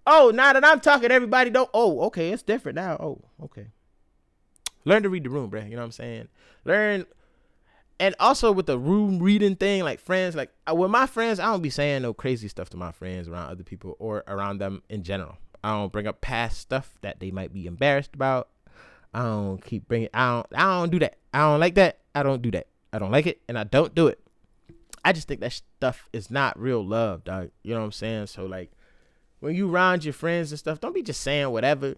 [0.06, 1.68] Oh, now that I'm talking, everybody don't.
[1.74, 2.94] Oh, okay, it's different now.
[2.94, 3.66] Oh, okay.
[4.84, 5.62] Learn to read the room, bro.
[5.62, 6.28] You know what I'm saying?
[6.64, 7.06] Learn.
[8.00, 11.44] And also with the room reading thing, like friends, like uh, with my friends, I
[11.44, 14.82] don't be saying no crazy stuff to my friends around other people or around them
[14.88, 15.36] in general.
[15.62, 18.48] I don't bring up past stuff that they might be embarrassed about.
[19.12, 20.08] I don't keep bringing.
[20.14, 20.46] I don't.
[20.56, 21.18] I don't do that.
[21.34, 21.98] I don't like that.
[22.14, 22.68] I don't do that.
[22.90, 24.18] I don't like it, and I don't do it.
[25.04, 27.50] I just think that stuff is not real love, dog.
[27.62, 28.26] You know what I'm saying?
[28.28, 28.70] So like,
[29.40, 31.96] when you round your friends and stuff, don't be just saying whatever.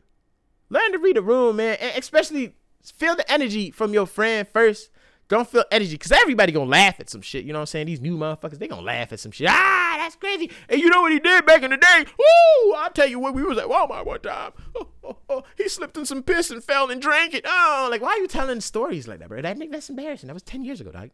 [0.68, 1.76] Learn to read the room, man.
[1.80, 4.90] And especially feel the energy from your friend first.
[5.32, 7.46] Don't feel energy, cause everybody gonna laugh at some shit.
[7.46, 7.86] You know what I'm saying?
[7.86, 9.48] These new motherfuckers, they gonna laugh at some shit.
[9.48, 10.50] Ah, that's crazy.
[10.68, 12.04] And you know what he did back in the day?
[12.18, 12.74] Woo!
[12.74, 14.52] I'll tell you what, we was at Walmart one time.
[14.76, 15.42] Oh, oh, oh.
[15.56, 17.46] He slipped in some piss and fell and drank it.
[17.48, 19.40] Oh, like why are you telling stories like that, bro?
[19.40, 20.26] That that's embarrassing.
[20.26, 21.08] That was ten years ago, dog.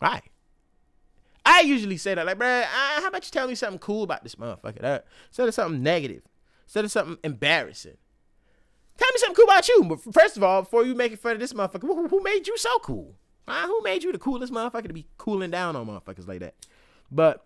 [0.00, 0.20] Why?
[1.46, 4.22] I usually say that, like, bro, uh, how about you tell me something cool about
[4.22, 4.84] this motherfucker?
[4.84, 4.98] Uh,
[5.28, 6.24] instead of something negative,
[6.66, 7.96] instead of something embarrassing.
[8.98, 9.84] Tell me something cool about you.
[9.84, 12.78] But first of all, before you making fun of this motherfucker, who made you so
[12.80, 13.16] cool?
[13.48, 13.66] Huh?
[13.66, 16.54] Who made you the coolest motherfucker to be cooling down on motherfuckers like that?
[17.10, 17.44] But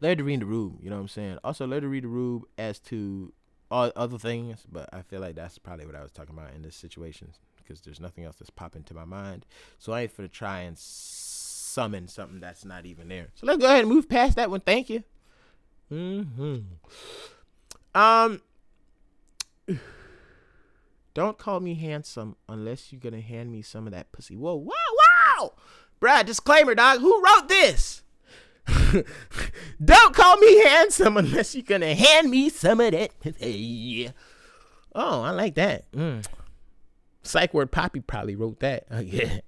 [0.00, 0.78] learn to read the room.
[0.82, 1.38] You know what I'm saying?
[1.44, 3.32] Also, learn to read the room as to
[3.70, 4.64] all other things.
[4.70, 7.80] But I feel like that's probably what I was talking about in this situation because
[7.80, 9.46] there's nothing else that's popping to my mind.
[9.78, 13.28] So I ain't for to try and summon something that's not even there.
[13.34, 14.60] So let's go ahead and move past that one.
[14.60, 15.02] Thank you.
[15.88, 16.58] Hmm.
[17.94, 18.40] Um.
[21.14, 24.36] Don't call me handsome unless you're gonna hand me some of that pussy.
[24.36, 24.72] Whoa, wow,
[25.38, 25.52] wow!
[26.00, 27.00] Bruh, disclaimer, dog.
[27.00, 28.02] Who wrote this?
[29.84, 34.10] Don't call me handsome unless you're gonna hand me some of that pussy.
[34.94, 35.90] Oh, I like that.
[35.92, 36.24] Mm.
[37.22, 38.84] Psych Ward Poppy probably wrote that.
[38.90, 39.40] Oh, yeah.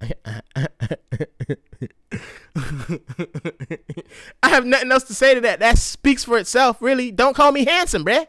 [4.42, 5.60] I have nothing else to say to that.
[5.60, 7.10] That speaks for itself, really.
[7.10, 8.26] Don't call me handsome, bruh.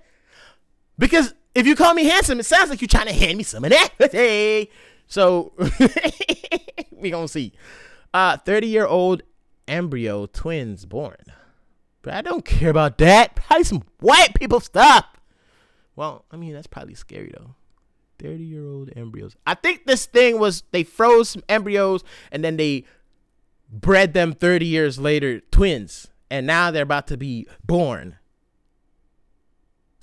[0.98, 3.64] Because if you call me handsome, it sounds like you're trying to hand me some
[3.64, 3.90] of that.
[4.12, 4.70] hey.
[5.08, 5.54] So
[6.92, 7.54] we gonna see.
[8.14, 9.24] Uh 30 year old
[9.68, 11.18] embryo twins born.
[12.02, 13.36] But I don't care about that.
[13.36, 15.06] Probably some white people stuff.
[15.96, 17.56] Well, I mean that's probably scary though.
[18.20, 19.36] 30 year old embryos.
[19.48, 22.86] I think this thing was they froze some embryos and then they
[23.70, 26.08] bred them 30 years later, twins.
[26.30, 28.18] And now they're about to be born.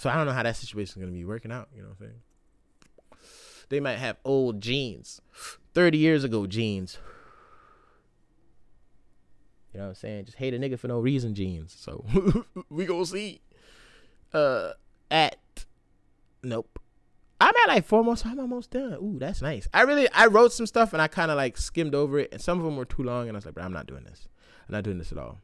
[0.03, 1.69] So I don't know how that situation is going to be working out.
[1.73, 3.21] You know what I'm saying?
[3.69, 5.21] They might have old genes,
[5.75, 6.99] 30 years ago genes.
[9.73, 10.25] You know what I'm saying?
[10.25, 11.77] Just hate a nigga for no reason genes.
[11.79, 12.05] So
[12.69, 13.43] we gonna see.
[14.35, 14.73] uh
[15.09, 15.37] at
[16.43, 16.81] nope.
[17.41, 18.95] I'm at like four more, so I'm almost done.
[18.95, 19.69] Ooh, that's nice.
[19.73, 22.41] I really I wrote some stuff and I kind of like skimmed over it, and
[22.41, 24.27] some of them were too long, and I was like, bro, I'm not doing this.
[24.69, 25.39] I'm not doing this at all.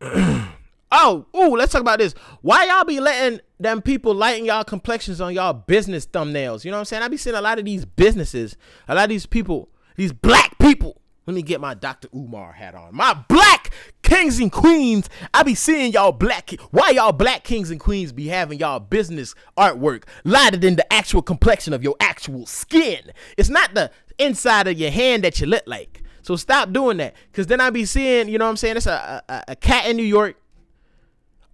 [0.94, 2.14] oh, ooh, let's talk about this.
[2.40, 6.64] Why y'all be letting them people lighten y'all complexions on y'all business thumbnails?
[6.64, 7.02] You know what I'm saying?
[7.02, 8.56] I be seeing a lot of these businesses,
[8.88, 11.00] a lot of these people, these black people.
[11.26, 12.08] Let me get my Dr.
[12.14, 12.94] Umar hat on.
[12.94, 13.70] My black
[14.02, 15.08] kings and queens.
[15.32, 16.50] I be seeing y'all black.
[16.70, 21.22] Why y'all black kings and queens be having y'all business artwork lighted in the actual
[21.22, 23.10] complexion of your actual skin?
[23.38, 26.02] It's not the inside of your hand that you look like.
[26.20, 27.14] So stop doing that.
[27.32, 28.76] Cause then I be seeing, you know what I'm saying?
[28.76, 30.36] It's a, a, a cat in New York,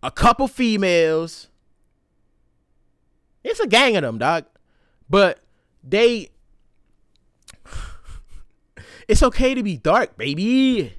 [0.02, 1.48] a couple females.
[3.42, 4.44] It's a gang of them, dog.
[5.08, 5.40] But
[5.82, 6.30] they
[9.08, 10.94] it's okay to be dark, baby.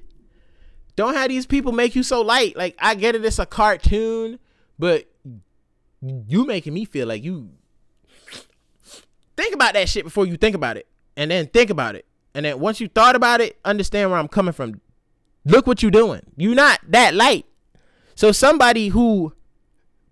[0.94, 2.56] Don't have these people make you so light.
[2.56, 4.38] Like I get it, it's a cartoon,
[4.78, 5.06] but
[6.02, 7.50] you making me feel like you
[9.36, 10.86] think about that shit before you think about it,
[11.16, 14.28] and then think about it, and then once you thought about it, understand where I'm
[14.28, 14.80] coming from.
[15.44, 16.22] Look what you're doing.
[16.36, 17.46] You're not that light.
[18.22, 19.32] So somebody who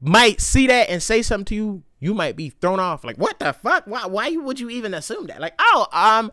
[0.01, 3.05] might see that and say something to you, you might be thrown off.
[3.05, 3.85] Like, what the fuck?
[3.87, 4.07] Why?
[4.07, 5.41] Why would you even assume that?
[5.41, 6.33] Like, oh, um,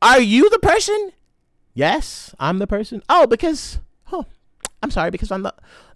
[0.00, 1.10] are you the person?
[1.74, 3.02] Yes, I'm the person.
[3.08, 3.80] Oh, because
[4.12, 4.26] oh,
[4.80, 5.52] I'm sorry because on the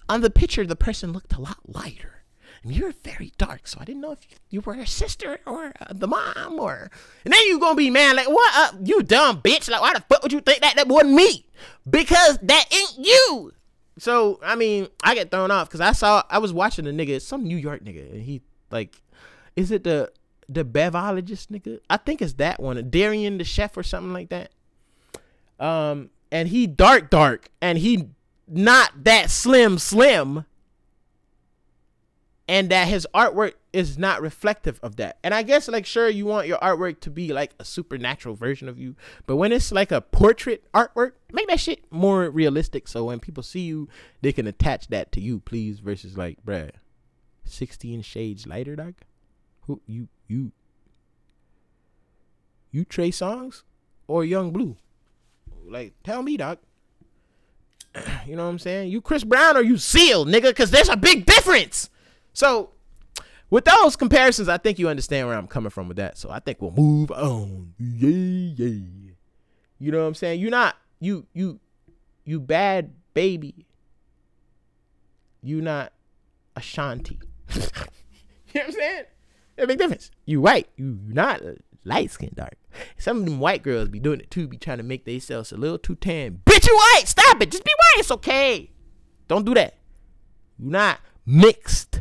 [0.09, 2.25] on the picture the person looked a lot lighter,
[2.65, 3.69] and you're very dark.
[3.69, 6.91] So I didn't know if you were a sister or uh, the mom or.
[7.25, 8.53] And then you gonna be mad like, what?
[8.57, 9.71] Uh, you dumb bitch!
[9.71, 11.47] Like, why the fuck would you think that that wasn't me?
[11.89, 13.53] Because that ain't you.
[13.99, 17.21] So I mean, I get thrown off because I saw I was watching a nigga,
[17.21, 19.03] some New York nigga, and he like,
[19.57, 20.13] is it the
[20.49, 21.81] the bevologist nigga.
[21.89, 24.51] I think it's that one, Darian the chef or something like that.
[25.59, 28.09] Um, and he dark dark, and he
[28.49, 30.45] not that slim slim,
[32.49, 35.19] and that his artwork is not reflective of that.
[35.23, 38.69] And I guess like sure you want your artwork to be like a supernatural version
[38.69, 42.89] of you, but when it's like a portrait artwork, make that shit more realistic.
[42.89, 43.89] So when people see you,
[44.21, 45.79] they can attach that to you, please.
[45.79, 46.71] Versus like, bruh,
[47.45, 48.95] sixteen shades lighter, dog.
[49.63, 50.53] Who you you
[52.71, 53.63] you Trey Songz
[54.07, 54.77] or Yung Bleu?
[55.67, 56.59] Like, tell me, doc.
[58.27, 58.91] you know what I'm saying?
[58.91, 60.49] You Chris Brown or you Seal, nigga?
[60.49, 61.91] Because there's a big difference.
[62.33, 62.71] So,
[63.53, 66.17] with those comparisons, I think you understand where I'm coming from with that.
[66.17, 67.75] So I think we'll move on.
[67.79, 68.09] Yeah,
[68.57, 69.13] yeah.
[69.79, 70.41] You know what I'm saying?
[70.41, 71.61] You're not you you
[72.25, 73.67] you bad baby.
[75.43, 75.93] You not
[76.57, 77.21] Ashanti.
[77.55, 77.67] you know
[78.55, 79.05] what I'm saying?
[79.57, 80.11] There's make difference.
[80.25, 80.71] You white.
[80.77, 81.43] You not
[81.85, 82.57] light skin dark.
[82.97, 85.59] Some of them white girls be doing it too, be trying to make themselves a
[85.59, 86.41] little too tan.
[86.47, 87.05] Bitch, you white.
[87.05, 87.51] Stop it.
[87.51, 88.01] Just be white.
[88.01, 88.71] It's okay.
[89.29, 89.75] Don't do that.
[90.59, 92.01] You not mixed.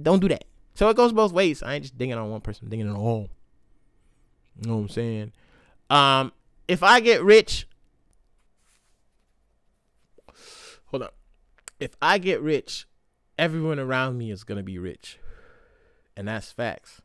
[0.00, 0.44] Don't do that.
[0.74, 1.62] So it goes both ways.
[1.62, 3.28] I ain't just dinging on one person, I'm dinging on all.
[4.60, 5.32] You know what I'm saying?
[5.90, 6.32] Um,
[6.68, 7.66] if I get rich,
[10.86, 11.14] hold up.
[11.80, 12.86] If I get rich,
[13.38, 15.18] everyone around me is gonna be rich
[16.16, 17.02] and that's facts.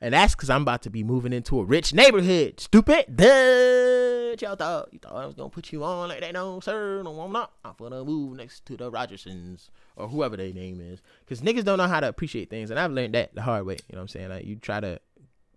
[0.00, 2.60] And that's because I'm about to be moving into a rich neighborhood.
[2.60, 3.16] Stupid.
[3.16, 4.34] Duh.
[4.40, 6.32] Y'all thought you thought I was gonna put you on like that?
[6.32, 7.02] No, sir.
[7.02, 7.52] No, I'm not.
[7.64, 11.02] I'm gonna move next to the Rogersons or whoever their name is.
[11.28, 13.76] Cause niggas don't know how to appreciate things, and I've learned that the hard way.
[13.88, 14.30] You know what I'm saying?
[14.30, 15.00] Like you try to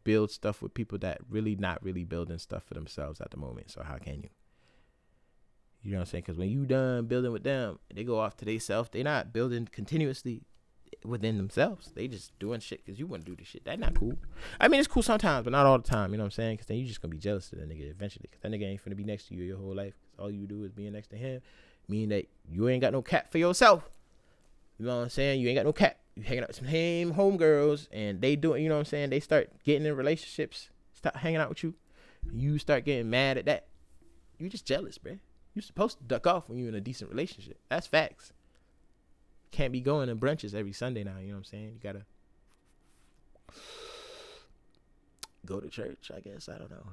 [0.03, 3.71] build stuff with people that really not really building stuff for themselves at the moment.
[3.71, 4.29] So how can you?
[5.81, 6.23] You know what I'm saying?
[6.25, 8.89] Because when you done building with them, they go off to themselves.
[8.91, 10.41] They not building continuously
[11.03, 11.91] within themselves.
[11.95, 13.65] They just doing shit because you want to do the shit.
[13.65, 14.17] That not cool.
[14.59, 16.11] I mean, it's cool sometimes, but not all the time.
[16.11, 16.53] You know what I'm saying?
[16.55, 18.27] Because then you just gonna be jealous of that nigga eventually.
[18.29, 19.93] Because that nigga ain't finna be next to you your whole life.
[20.01, 21.41] Because all you do is being next to him,
[21.87, 23.89] meaning that you ain't got no cat for yourself.
[24.77, 25.39] You know what I'm saying?
[25.39, 25.99] You ain't got no cat.
[26.15, 28.63] You hanging out with some home homegirls, and they doing.
[28.63, 29.09] You know what I'm saying?
[29.09, 31.75] They start getting in relationships, Stop hanging out with you.
[32.33, 33.67] You start getting mad at that.
[34.39, 35.19] You just jealous, bruh.
[35.53, 37.59] You're supposed to duck off when you're in a decent relationship.
[37.69, 38.33] That's facts
[39.55, 41.17] can't be going to brunches every Sunday now.
[41.19, 41.71] You know what I'm saying?
[41.73, 42.05] You gotta
[45.45, 46.11] go to church.
[46.15, 46.87] I guess I don't know.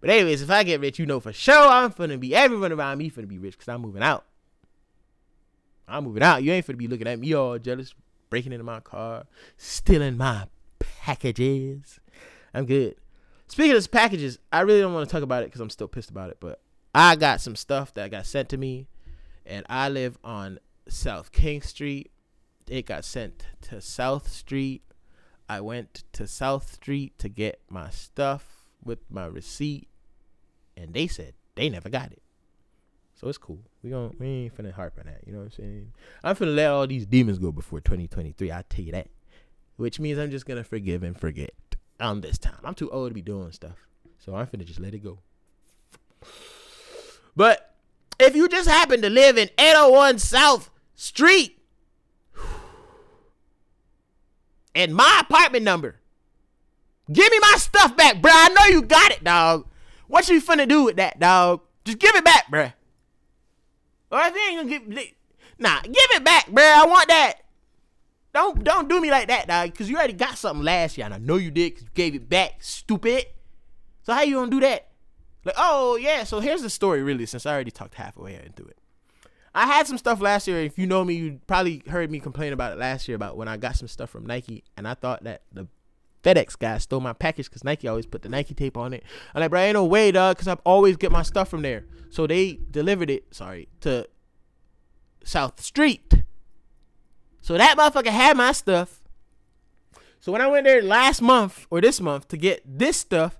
[0.00, 2.98] But anyways, if I get rich, you know for sure I'm gonna be everyone around
[2.98, 4.24] me gonna be rich because I'm moving out.
[5.88, 6.42] I'm moving out.
[6.42, 7.92] You ain't gonna be looking at me all jealous,
[8.30, 9.26] breaking into my car,
[9.56, 10.46] stealing my
[10.78, 11.98] packages.
[12.54, 12.94] I'm good.
[13.48, 16.10] Speaking of packages, I really don't want to talk about it because I'm still pissed
[16.10, 16.38] about it.
[16.40, 16.60] But
[16.94, 18.86] I got some stuff that got sent to me
[19.46, 22.10] and I live on South King Street.
[22.68, 24.82] It got sent to South Street.
[25.48, 29.88] I went to South Street to get my stuff with my receipt,
[30.76, 32.22] and they said they never got it.
[33.14, 33.60] So it's cool.
[33.82, 35.22] We gon' we ain't finna harp on that.
[35.26, 35.92] You know what I'm saying?
[36.22, 38.52] I'm finna let all these demons go before 2023.
[38.52, 39.08] I tell you that.
[39.76, 41.52] Which means I'm just gonna forgive and forget
[42.00, 42.58] on this time.
[42.64, 43.86] I'm too old to be doing stuff,
[44.18, 45.18] so I'm finna just let it go.
[47.34, 47.75] But
[48.18, 51.58] if you just happen to live in 801 South Street
[54.74, 55.96] and my apartment number,
[57.12, 58.30] give me my stuff back, bruh.
[58.32, 59.66] I know you got it, dog.
[60.08, 61.60] What you finna do with that, dog?
[61.84, 62.72] Just give it back, bruh.
[64.10, 65.12] Or if you ain't gonna give,
[65.58, 66.74] nah, give it back, bruh.
[66.74, 67.34] I want that.
[68.32, 69.74] Don't don't do me like that, dog.
[69.74, 71.74] Cause you already got something last year, and I know you did.
[71.74, 73.26] Cause you gave it back, stupid.
[74.02, 74.85] So how you gonna do that?
[75.46, 76.24] Like, oh yeah.
[76.24, 77.24] So here's the story, really.
[77.24, 78.76] Since I already talked halfway into it,
[79.54, 80.60] I had some stuff last year.
[80.60, 83.48] If you know me, you probably heard me complain about it last year about when
[83.48, 85.68] I got some stuff from Nike, and I thought that the
[86.22, 89.04] FedEx guy stole my package because Nike always put the Nike tape on it.
[89.34, 91.84] I'm like, bro, ain't no way, dog, because I always get my stuff from there.
[92.10, 94.08] So they delivered it, sorry, to
[95.22, 96.24] South Street.
[97.40, 99.04] So that motherfucker had my stuff.
[100.18, 103.38] So when I went there last month or this month to get this stuff,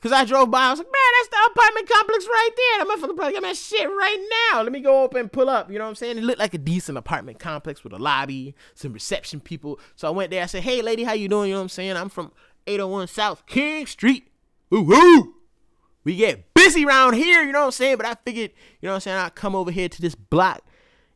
[0.00, 2.84] because I drove by, I was like, man, that's the apartment complex right there.
[2.84, 4.62] That motherfucker probably got my shit right now.
[4.62, 5.70] Let me go up and pull up.
[5.70, 6.18] You know what I'm saying?
[6.18, 9.80] It looked like a decent apartment complex with a lobby, some reception people.
[9.96, 10.42] So I went there.
[10.42, 11.48] I said, hey, lady, how you doing?
[11.48, 11.96] You know what I'm saying?
[11.96, 12.30] I'm from
[12.68, 14.28] 801 South King Street.
[14.70, 15.34] Woo woo.
[16.04, 17.96] We get busy around here, you know what I'm saying?
[17.96, 19.16] But I figured, you know what I'm saying?
[19.18, 20.62] I'd come over here to this block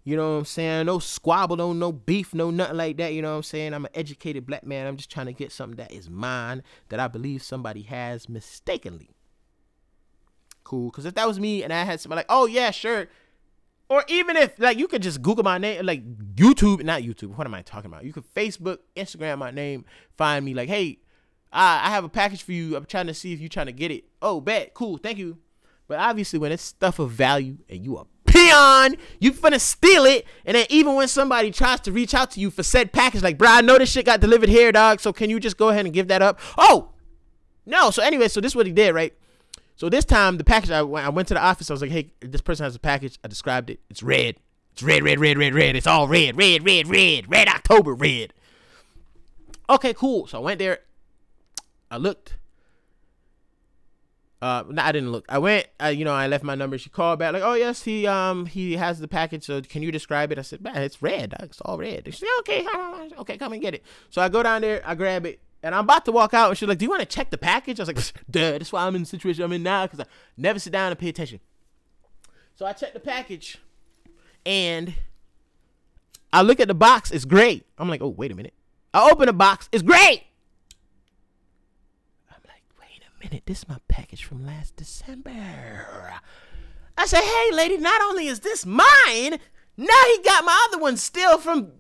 [0.05, 0.87] you know what I'm saying?
[0.87, 3.13] No squabble, no no beef, no nothing like that.
[3.13, 3.73] You know what I'm saying?
[3.73, 4.87] I'm an educated black man.
[4.87, 9.11] I'm just trying to get something that is mine that I believe somebody has mistakenly.
[10.65, 10.91] Cool.
[10.91, 13.07] Cause if that was me and I had somebody like, oh yeah, sure.
[13.89, 16.03] Or even if like you could just Google my name, like
[16.35, 17.37] YouTube, not YouTube.
[17.37, 18.05] What am I talking about?
[18.05, 19.85] You could Facebook, Instagram my name,
[20.17, 20.99] find me like, hey,
[21.53, 22.75] I, I have a package for you.
[22.75, 24.05] I'm trying to see if you're trying to get it.
[24.21, 25.39] Oh, bet, cool, thank you.
[25.87, 28.97] But obviously, when it's stuff of value and you are peon.
[29.21, 30.27] You finna steal it.
[30.45, 33.39] And then even when somebody tries to reach out to you for said package, like,
[33.39, 35.01] bro, I know this shit got delivered here, dog.
[35.01, 36.41] So can you just go ahead and give that up?
[36.57, 36.91] Oh,
[37.67, 37.91] no.
[37.91, 39.15] So anyway, so this is what he did, right?
[39.77, 41.71] So this time the package, I, I went to the office.
[41.71, 43.19] I was like, hey, this person has a package.
[43.25, 43.81] I described it.
[43.91, 44.37] It's red.
[44.73, 45.77] It's red, red, red, red, red.
[45.77, 48.33] It's all red, red, red, red, red October red.
[49.69, 50.27] Okay, cool.
[50.27, 50.81] So I went there.
[51.91, 52.37] I looked.
[54.43, 55.25] Uh, no, I didn't look.
[55.29, 55.69] I went.
[55.81, 56.77] You know, I left my number.
[56.77, 59.45] She called back like, "Oh yes, he um he has the package.
[59.45, 61.33] So can you describe it?" I said, "Man, it's red.
[61.39, 62.67] It's all red." she's like "Okay,
[63.19, 64.83] okay, come and get it." So I go down there.
[64.85, 67.03] I grab it, and I'm about to walk out, and she's like, "Do you want
[67.03, 67.99] to check the package?" I was like,
[68.31, 70.91] "Duh, that's why I'm in the situation I'm in now because I never sit down
[70.91, 71.39] and pay attention."
[72.57, 73.59] So I check the package,
[74.45, 74.95] and
[76.33, 77.13] I look at the box.
[77.13, 77.65] It's great.
[77.79, 78.55] I'm like, "Oh, wait a minute."
[78.93, 79.69] I open the box.
[79.71, 80.25] It's great
[83.23, 85.31] minute, this is my package from last December.
[86.99, 89.39] I said, hey, lady, not only is this mine,
[89.77, 91.73] now he got my other one still from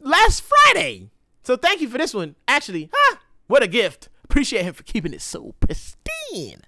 [0.00, 1.10] last Friday.
[1.42, 2.36] So thank you for this one.
[2.46, 3.16] Actually, huh?
[3.46, 4.08] What a gift.
[4.24, 6.62] Appreciate him for keeping it so pristine.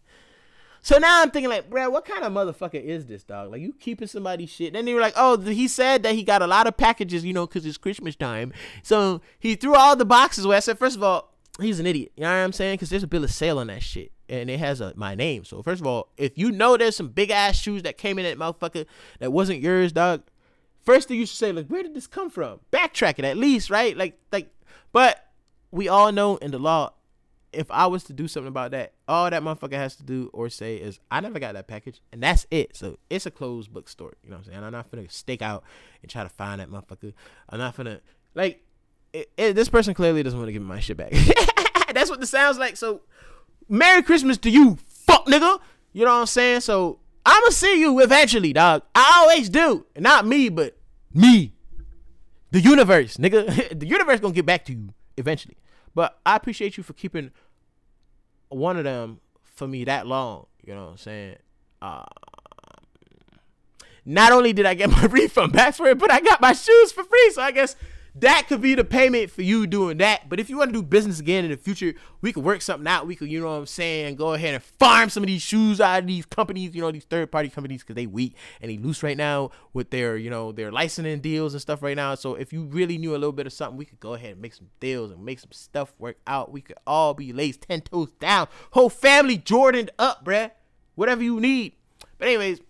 [0.83, 3.51] So now I'm thinking like, bro, what kind of motherfucker is this dog?
[3.51, 4.73] Like you keeping somebody's shit.
[4.73, 7.33] Then they were like, oh, he said that he got a lot of packages, you
[7.33, 8.53] know, because it's Christmas time.
[8.83, 10.59] So he threw all the boxes away.
[10.59, 12.13] I said, first of all, he's an idiot.
[12.17, 12.75] You know what I'm saying?
[12.75, 15.45] Because there's a bill of sale on that shit, and it has a my name.
[15.45, 18.25] So first of all, if you know there's some big ass shoes that came in
[18.25, 18.87] that motherfucker
[19.21, 20.23] that wasn't yours, dog.
[20.83, 22.61] First thing you should say, like, where did this come from?
[22.71, 23.97] Backtrack it at least, right?
[23.97, 24.55] Like, like,
[24.93, 25.31] but
[25.73, 26.93] we all know in the law,
[27.53, 30.49] if I was to do something about that, all that motherfucker has to do or
[30.49, 32.77] say is, I never got that package, and that's it.
[32.77, 34.15] So it's a closed book story.
[34.23, 34.65] You know what I'm saying?
[34.65, 35.65] I'm not gonna stake out
[36.03, 37.15] and try to find that motherfucker.
[37.49, 38.01] I'm not gonna
[38.35, 38.63] like
[39.17, 41.11] it, it, this person clearly doesn't want to give me my shit back.
[41.95, 42.77] That's what this sounds like.
[42.77, 43.01] So,
[43.69, 45.59] Merry Christmas to you, fuck nigga.
[45.93, 46.61] You know what I'm saying?
[46.61, 48.83] So, I'ma see you eventually, dog.
[48.95, 49.87] I always do.
[49.97, 50.77] Not me, but
[51.15, 51.55] me.
[52.51, 53.79] The universe, nigga.
[53.79, 55.57] the universe gonna get back to you eventually.
[55.95, 57.31] But I appreciate you for keeping
[58.51, 59.21] one of them
[59.55, 60.47] for me that long.
[60.63, 61.37] You know what I'm saying?
[61.81, 62.05] Uh,
[64.05, 66.93] not only did I get my refund back for it, but I got my shoes
[66.93, 67.31] for free.
[67.33, 67.77] So I guess
[68.21, 70.29] that could be the payment for you doing that.
[70.29, 72.87] But if you want to do business again in the future, we could work something
[72.87, 73.07] out.
[73.07, 75.81] We could, you know what I'm saying, go ahead and farm some of these shoes
[75.81, 78.79] out of these companies, you know, these third party companies because they weak and they
[78.79, 82.15] loose right now with their, you know, their licensing deals and stuff right now.
[82.15, 84.41] So if you really knew a little bit of something, we could go ahead and
[84.41, 86.51] make some deals and make some stuff work out.
[86.51, 90.51] We could all be laced ten toes down, whole family Jordaned up, bruh.
[90.95, 91.75] Whatever you need.
[92.19, 92.61] But anyways,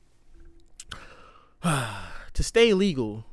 [1.63, 3.25] to stay legal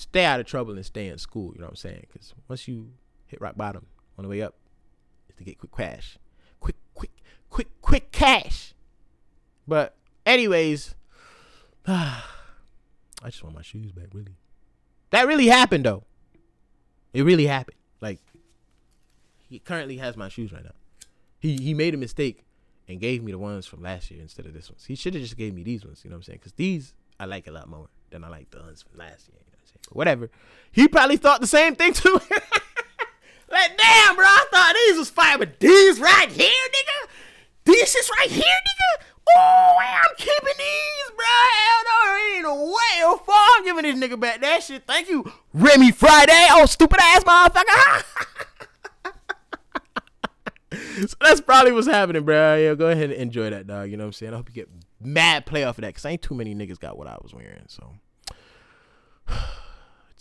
[0.00, 1.52] stay out of trouble and stay in school.
[1.54, 2.06] You know what I'm saying?
[2.12, 2.90] Because once you
[3.26, 3.86] hit rock bottom
[4.18, 4.54] on the way up,
[5.28, 6.18] is to get quick cash,
[6.58, 7.10] quick, quick,
[7.48, 8.74] quick, quick cash.
[9.66, 9.96] But
[10.26, 10.94] anyways,
[11.86, 12.22] I
[13.26, 14.36] just want my shoes back, really.
[15.10, 16.04] That really happened though.
[17.12, 17.76] It really happened.
[18.00, 18.20] Like
[19.48, 20.70] he currently has my shoes right now.
[21.38, 22.44] He he made a mistake
[22.88, 24.84] and gave me the ones from last year instead of this ones.
[24.84, 26.38] He should have just gave me these ones, you know what I'm saying?
[26.38, 29.40] Because these I like a lot more than I like the ones from last year.
[29.90, 30.30] Whatever.
[30.72, 32.12] He probably thought the same thing too.
[33.50, 37.08] like, damn, bro, I thought these was fire, but these right here, nigga,
[37.64, 39.04] these shits right here, nigga.
[39.36, 41.24] Oh, I'm keeping these, bro.
[41.26, 43.02] Hell no, there ain't no way.
[43.02, 44.84] Oh, fuck, I'm giving this nigga back that shit.
[44.86, 46.48] Thank you, Remy Friday.
[46.50, 48.04] Oh, stupid ass motherfucker.
[51.08, 52.56] so that's probably what's happening, bro.
[52.56, 53.90] Yeah, go ahead and enjoy that, dog.
[53.90, 54.34] You know what I'm saying?
[54.34, 54.68] I hope you get
[55.00, 57.64] mad play off of that because ain't too many niggas got what I was wearing.
[57.68, 57.94] So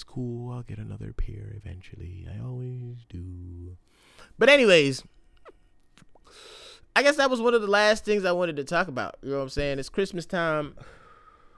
[0.10, 0.52] cool.
[0.52, 2.28] I'll get another pair eventually.
[2.30, 3.78] I always do.
[4.38, 5.04] But anyways,
[6.96, 9.18] I guess that was one of the last things I wanted to talk about.
[9.22, 9.80] You know what I'm saying?
[9.80, 10.76] It's Christmas time.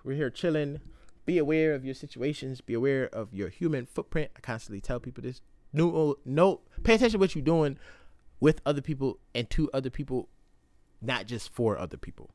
[0.03, 0.81] We're here chilling.
[1.25, 2.59] Be aware of your situations.
[2.61, 4.31] Be aware of your human footprint.
[4.35, 5.41] I constantly tell people this.
[5.71, 6.61] No, no.
[6.83, 7.77] Pay attention to what you're doing
[8.39, 10.27] with other people and to other people,
[11.01, 12.31] not just for other people.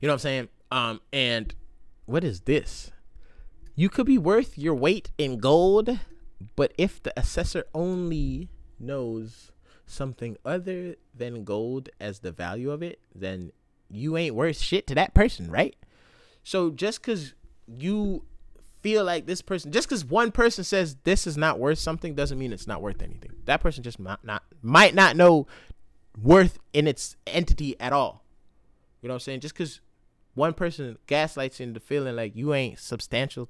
[0.00, 0.48] You know what I'm saying?
[0.70, 1.54] Um, and
[2.06, 2.90] what is this?
[3.78, 6.00] You could be worth your weight in gold,
[6.56, 8.48] but if the assessor only
[8.80, 9.52] knows
[9.86, 13.52] something other than gold as the value of it, then
[13.90, 15.76] you ain't worth shit to that person, right?
[16.42, 17.34] So just because
[17.66, 18.24] you
[18.80, 22.38] feel like this person, just because one person says this is not worth something, doesn't
[22.38, 23.32] mean it's not worth anything.
[23.44, 25.46] That person just might not might not know
[26.20, 28.24] worth in its entity at all.
[29.02, 29.40] You know what I'm saying?
[29.40, 29.80] Just because
[30.34, 33.48] one person gaslights into feeling like you ain't substantial,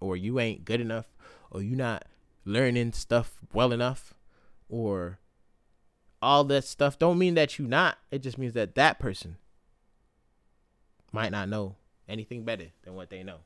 [0.00, 1.06] or you ain't good enough,
[1.50, 2.04] or you not
[2.44, 4.14] learning stuff well enough,
[4.68, 5.18] or
[6.22, 7.98] all that stuff don't mean that you not.
[8.10, 9.36] It just means that that person
[11.12, 11.76] might not know
[12.08, 13.38] anything better than what they know.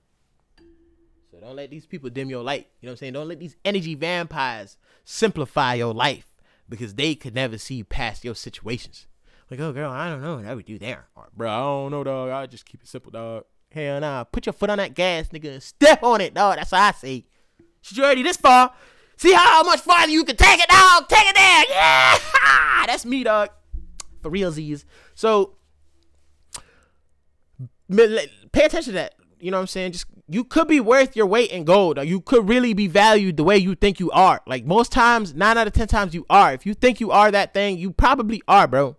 [1.30, 2.68] So don't let these people dim your light.
[2.80, 3.12] You know what I'm saying?
[3.12, 6.26] Don't let these energy vampires simplify your life
[6.68, 9.06] because they could never see past your situations.
[9.50, 11.08] Like, oh girl, I don't know I would do there.
[11.14, 12.30] Or, bro, I don't know, dog.
[12.30, 13.44] I just keep it simple, dog.
[13.72, 14.24] Hell nah.
[14.24, 16.56] Put your foot on that gas, nigga, step on it, dog.
[16.56, 17.24] That's what I say.
[17.80, 18.72] She's already this far.
[19.16, 21.08] See how much farther you can take it, dog.
[21.08, 21.64] Take it there.
[21.68, 22.18] Yeah.
[22.86, 23.50] That's me, dog.
[24.22, 24.84] For Z's.
[25.14, 25.54] So
[27.90, 29.14] pay attention to that.
[29.38, 29.92] You know what I'm saying?
[29.92, 31.98] Just you could be worth your weight in gold.
[31.98, 34.40] Or you could really be valued the way you think you are.
[34.46, 36.52] Like most times, nine out of ten times you are.
[36.52, 38.96] If you think you are that thing, you probably are, bro.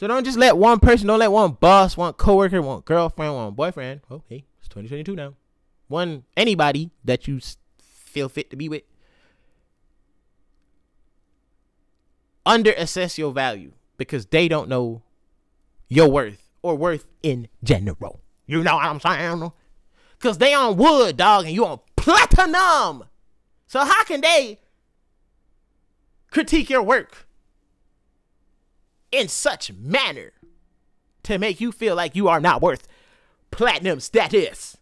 [0.00, 3.52] So don't just let one person, don't let one boss, one coworker, one girlfriend, one
[3.52, 4.00] boyfriend.
[4.10, 5.34] Oh, hey, it's 2022 now.
[5.88, 7.38] One anybody that you
[7.82, 8.84] feel fit to be with.
[12.46, 15.02] Under assess your value because they don't know
[15.90, 18.22] your worth or worth in general.
[18.46, 19.52] You know what I'm saying?
[20.18, 23.04] Cause they on wood, dog, and you on platinum.
[23.66, 24.60] So how can they
[26.30, 27.26] critique your work
[29.12, 30.32] in such manner
[31.22, 32.86] to make you feel like you are not worth
[33.50, 34.76] platinum status?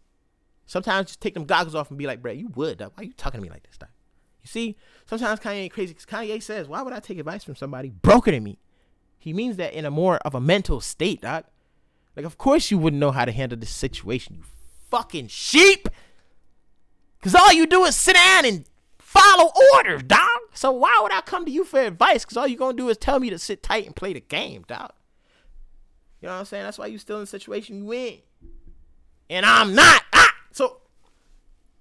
[0.66, 2.80] Sometimes just take them goggles off and be like, bro, you would.
[2.80, 3.88] Why are you talking to me like this, dog?
[4.42, 4.76] You see,
[5.06, 8.34] sometimes Kanye ain't crazy because Kanye says, why would I take advice from somebody broken
[8.34, 8.58] than me?
[9.18, 11.44] He means that in a more of a mental state, dog.
[12.16, 14.42] Like, of course you wouldn't know how to handle this situation, you
[14.90, 15.88] fucking sheep.
[17.22, 18.64] Cause all you do is sit down and
[18.98, 20.38] follow orders, dog.
[20.59, 22.24] So why would I come to you for advice?
[22.24, 24.64] Cause all you're gonna do is tell me to sit tight and play the game,
[24.66, 24.90] dog.
[26.20, 26.64] You know what I'm saying?
[26.64, 28.18] That's why you still in the situation you in.
[29.30, 30.02] And I'm not.
[30.12, 30.34] Ah!
[30.50, 30.78] So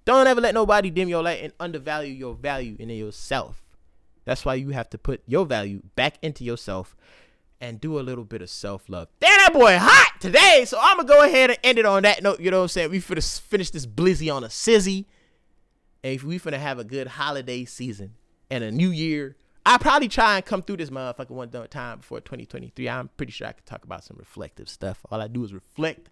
[0.04, 3.64] don't ever let nobody dim your light and undervalue your value in yourself.
[4.24, 6.94] That's why you have to put your value back into yourself
[7.60, 9.08] and do a little bit of self love.
[9.18, 10.64] Damn, that boy hot today.
[10.68, 12.38] So I'm gonna go ahead and end it on that note.
[12.38, 12.90] You know what I'm saying?
[12.92, 15.06] We finna finish this blizzy on a sizzy.
[16.04, 18.14] And we finna have a good holiday season
[18.50, 19.36] and a new year,
[19.66, 22.88] I probably try and come through this motherfucker one time before 2023.
[22.88, 25.04] I'm pretty sure I could talk about some reflective stuff.
[25.10, 26.08] All I do is reflect.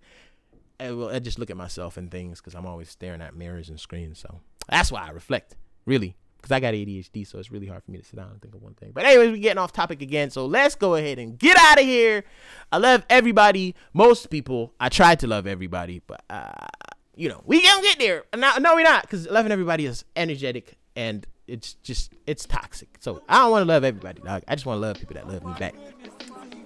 [0.78, 3.70] And well, I just look at myself and things because I'm always staring at mirrors
[3.70, 4.18] and screens.
[4.18, 5.56] So that's why I reflect,
[5.86, 6.16] really
[6.46, 8.54] because I got ADHD, so it's really hard for me to sit down and think
[8.54, 8.92] of one thing.
[8.94, 11.84] But anyways, we're getting off topic again, so let's go ahead and get out of
[11.84, 12.24] here.
[12.70, 14.72] I love everybody, most people.
[14.78, 16.52] I try to love everybody, but uh,
[17.16, 18.24] you know, we gonna get there.
[18.36, 22.88] No, no, we're not, because loving everybody is energetic and it's just it's toxic.
[23.00, 24.42] So I don't want to love everybody, dog.
[24.48, 25.74] I just want to love people that love me back.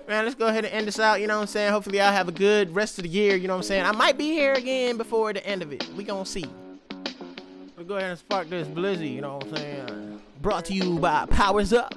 [0.09, 1.21] Man, let's go ahead and end this out.
[1.21, 1.73] You know what I'm saying?
[1.73, 3.37] Hopefully, I'll have a good rest of the year.
[3.37, 3.85] You know what I'm saying?
[3.85, 5.87] I might be here again before the end of it.
[5.97, 6.47] We gonna see
[7.91, 10.21] go ahead and spark this blizzy, you know what I'm saying?
[10.41, 11.93] Brought to you by Powers Up.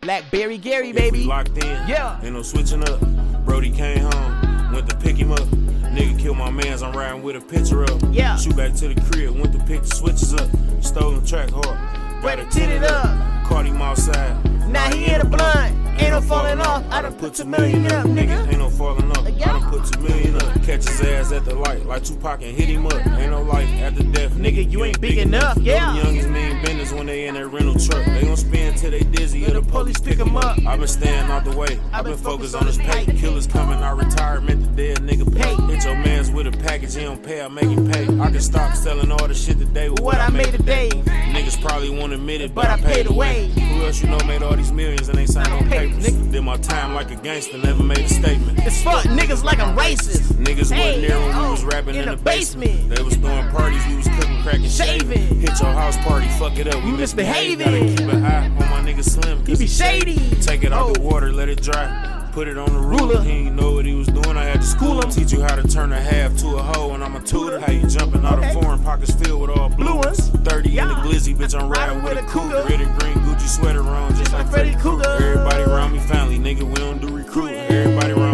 [0.00, 1.24] Blackberry Gary, baby.
[1.24, 1.88] locked in.
[1.88, 2.20] Yeah.
[2.22, 3.00] Ain't no switching up.
[3.44, 5.63] Brody came home, went to pick him up.
[5.94, 8.02] Nigga killed my mans, I'm riding with a picture up.
[8.10, 8.36] Yeah.
[8.36, 10.50] Shoot back to the crib, went to pick the switches up.
[10.82, 12.22] Stolen Trackhawk.
[12.22, 13.46] Ready to tin it up.
[13.46, 14.68] Caught him outside.
[14.68, 15.72] Now he in the blunt.
[16.00, 16.84] Ain't no falling off.
[16.90, 18.52] I done put two million up, nigga.
[18.76, 19.10] Falling.
[19.36, 19.54] Yeah.
[19.56, 20.54] I done put two million up.
[20.62, 22.94] Catch his ass at the light like Tupac and hit him up.
[23.06, 24.32] Ain't no life after death.
[24.32, 25.92] Nigga, you ain't big enough, yeah.
[25.92, 28.04] Them youngins mean business when they in that rental truck.
[28.04, 30.58] They gon' spin till they dizzy or the police pick 'em up.
[30.66, 31.78] i been staying out the way.
[31.92, 33.04] i been focused on this pay.
[33.06, 35.54] Killers coming out retirement, the dead nigga pay.
[35.72, 38.04] Hit your mans with a package, he don't pay, I make him pay.
[38.20, 40.88] I can stop selling all the shit today with What I made today.
[40.90, 43.48] Niggas probably won't admit it, but, But I paid the way.
[43.48, 46.06] Who else you know made all these millions and ain't signed no Paper, papers?
[46.06, 46.32] nigga.
[46.32, 48.63] Did my time like a gangster, never made a statement.
[48.66, 50.32] It's fuck niggas like I'm racist.
[50.34, 52.70] Niggas Hey, wasn't there when we oh, was rapping in, in the, the basement.
[52.70, 52.96] basement.
[52.96, 55.18] They was throwing parties, we was cooking, cracking, shaving.
[55.18, 55.40] Shaving.
[55.40, 57.66] Hit your house party, fuck it up, we You misbehaving.
[57.66, 59.40] Gotta keep it high on my nigga Slim.
[59.40, 60.16] He Cause be shady.
[60.40, 61.04] Take it out the Oh.
[61.04, 62.20] water, let it dry.
[62.32, 63.06] Put it on the ruler.
[63.14, 63.22] Ruler.
[63.22, 64.36] He ain't know what he was doing.
[64.36, 65.08] I had to school him.
[65.08, 67.60] Teach you how to turn a half to a hoe, and I'm a tutor.
[67.60, 68.48] How you jumping out Okay.
[68.48, 70.04] of foreign pockets filled with all blue ones.
[70.30, 70.30] ones.
[70.42, 71.54] 30 in the glizzy, bitch.
[71.56, 72.64] I'm riding with a cougar.
[72.68, 74.74] Red and green Gucci sweater on, just like Freddy.
[74.74, 75.08] Krueger.
[75.08, 76.64] Everybody around me family, nigga.
[76.64, 77.60] We don't do recruiting.
[77.70, 78.33] Everybody around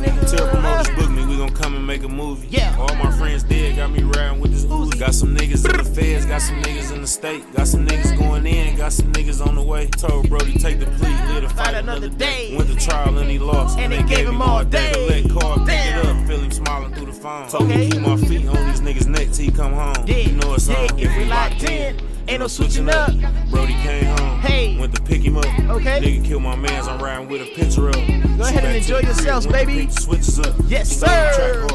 [0.00, 0.30] nigga.
[0.36, 1.26] Tell promoters book me.
[1.26, 2.48] We gon' come and make a movie.
[2.48, 2.76] Yeah.
[2.78, 3.76] All my friends dead.
[3.76, 4.98] Got me riding with this Uzi.
[4.98, 6.26] Got some niggas in the feds.
[6.26, 7.42] Got some niggas in the state.
[7.54, 8.76] Got some niggas going in.
[8.76, 9.86] Got some niggas on the way.
[9.88, 11.14] Told Brody take the plea.
[11.32, 12.54] Live to fight another day.
[12.56, 13.78] Went to trial and he lost.
[13.78, 14.92] And they gave him all day.
[14.92, 16.26] to let Carl pick it up.
[16.26, 17.48] Feel him smiling through the phone.
[17.48, 19.94] Told me keep my feet on these niggas' neck till he come home.
[20.06, 20.98] Yeah, You know it's yeah, on.
[20.98, 21.96] if we locked in,
[22.28, 23.10] ain't no switching up.
[23.50, 24.39] Brody came home.
[24.50, 24.76] Hey.
[24.78, 25.44] Went to pick him up.
[25.46, 26.00] Okay.
[26.00, 26.88] Nigga killed my mans.
[26.88, 28.36] I'm riding with a picture him.
[28.36, 29.88] Go ahead and enjoy yourselves, baby.
[29.90, 30.54] Switches up.
[30.66, 31.66] Yes, sir.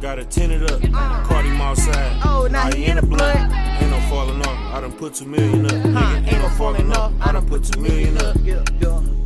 [0.00, 0.80] Got it tinted up.
[0.92, 1.24] Ah.
[1.26, 2.20] Caught him outside.
[2.24, 3.36] Oh, now he in the blunt.
[3.36, 4.74] Ain't no falling off.
[4.74, 5.72] I done put two million up.
[5.72, 7.12] Huh, Nigga, ain't no falling off.
[7.20, 8.36] I done put two million up.
[8.42, 9.23] Yeah, yeah.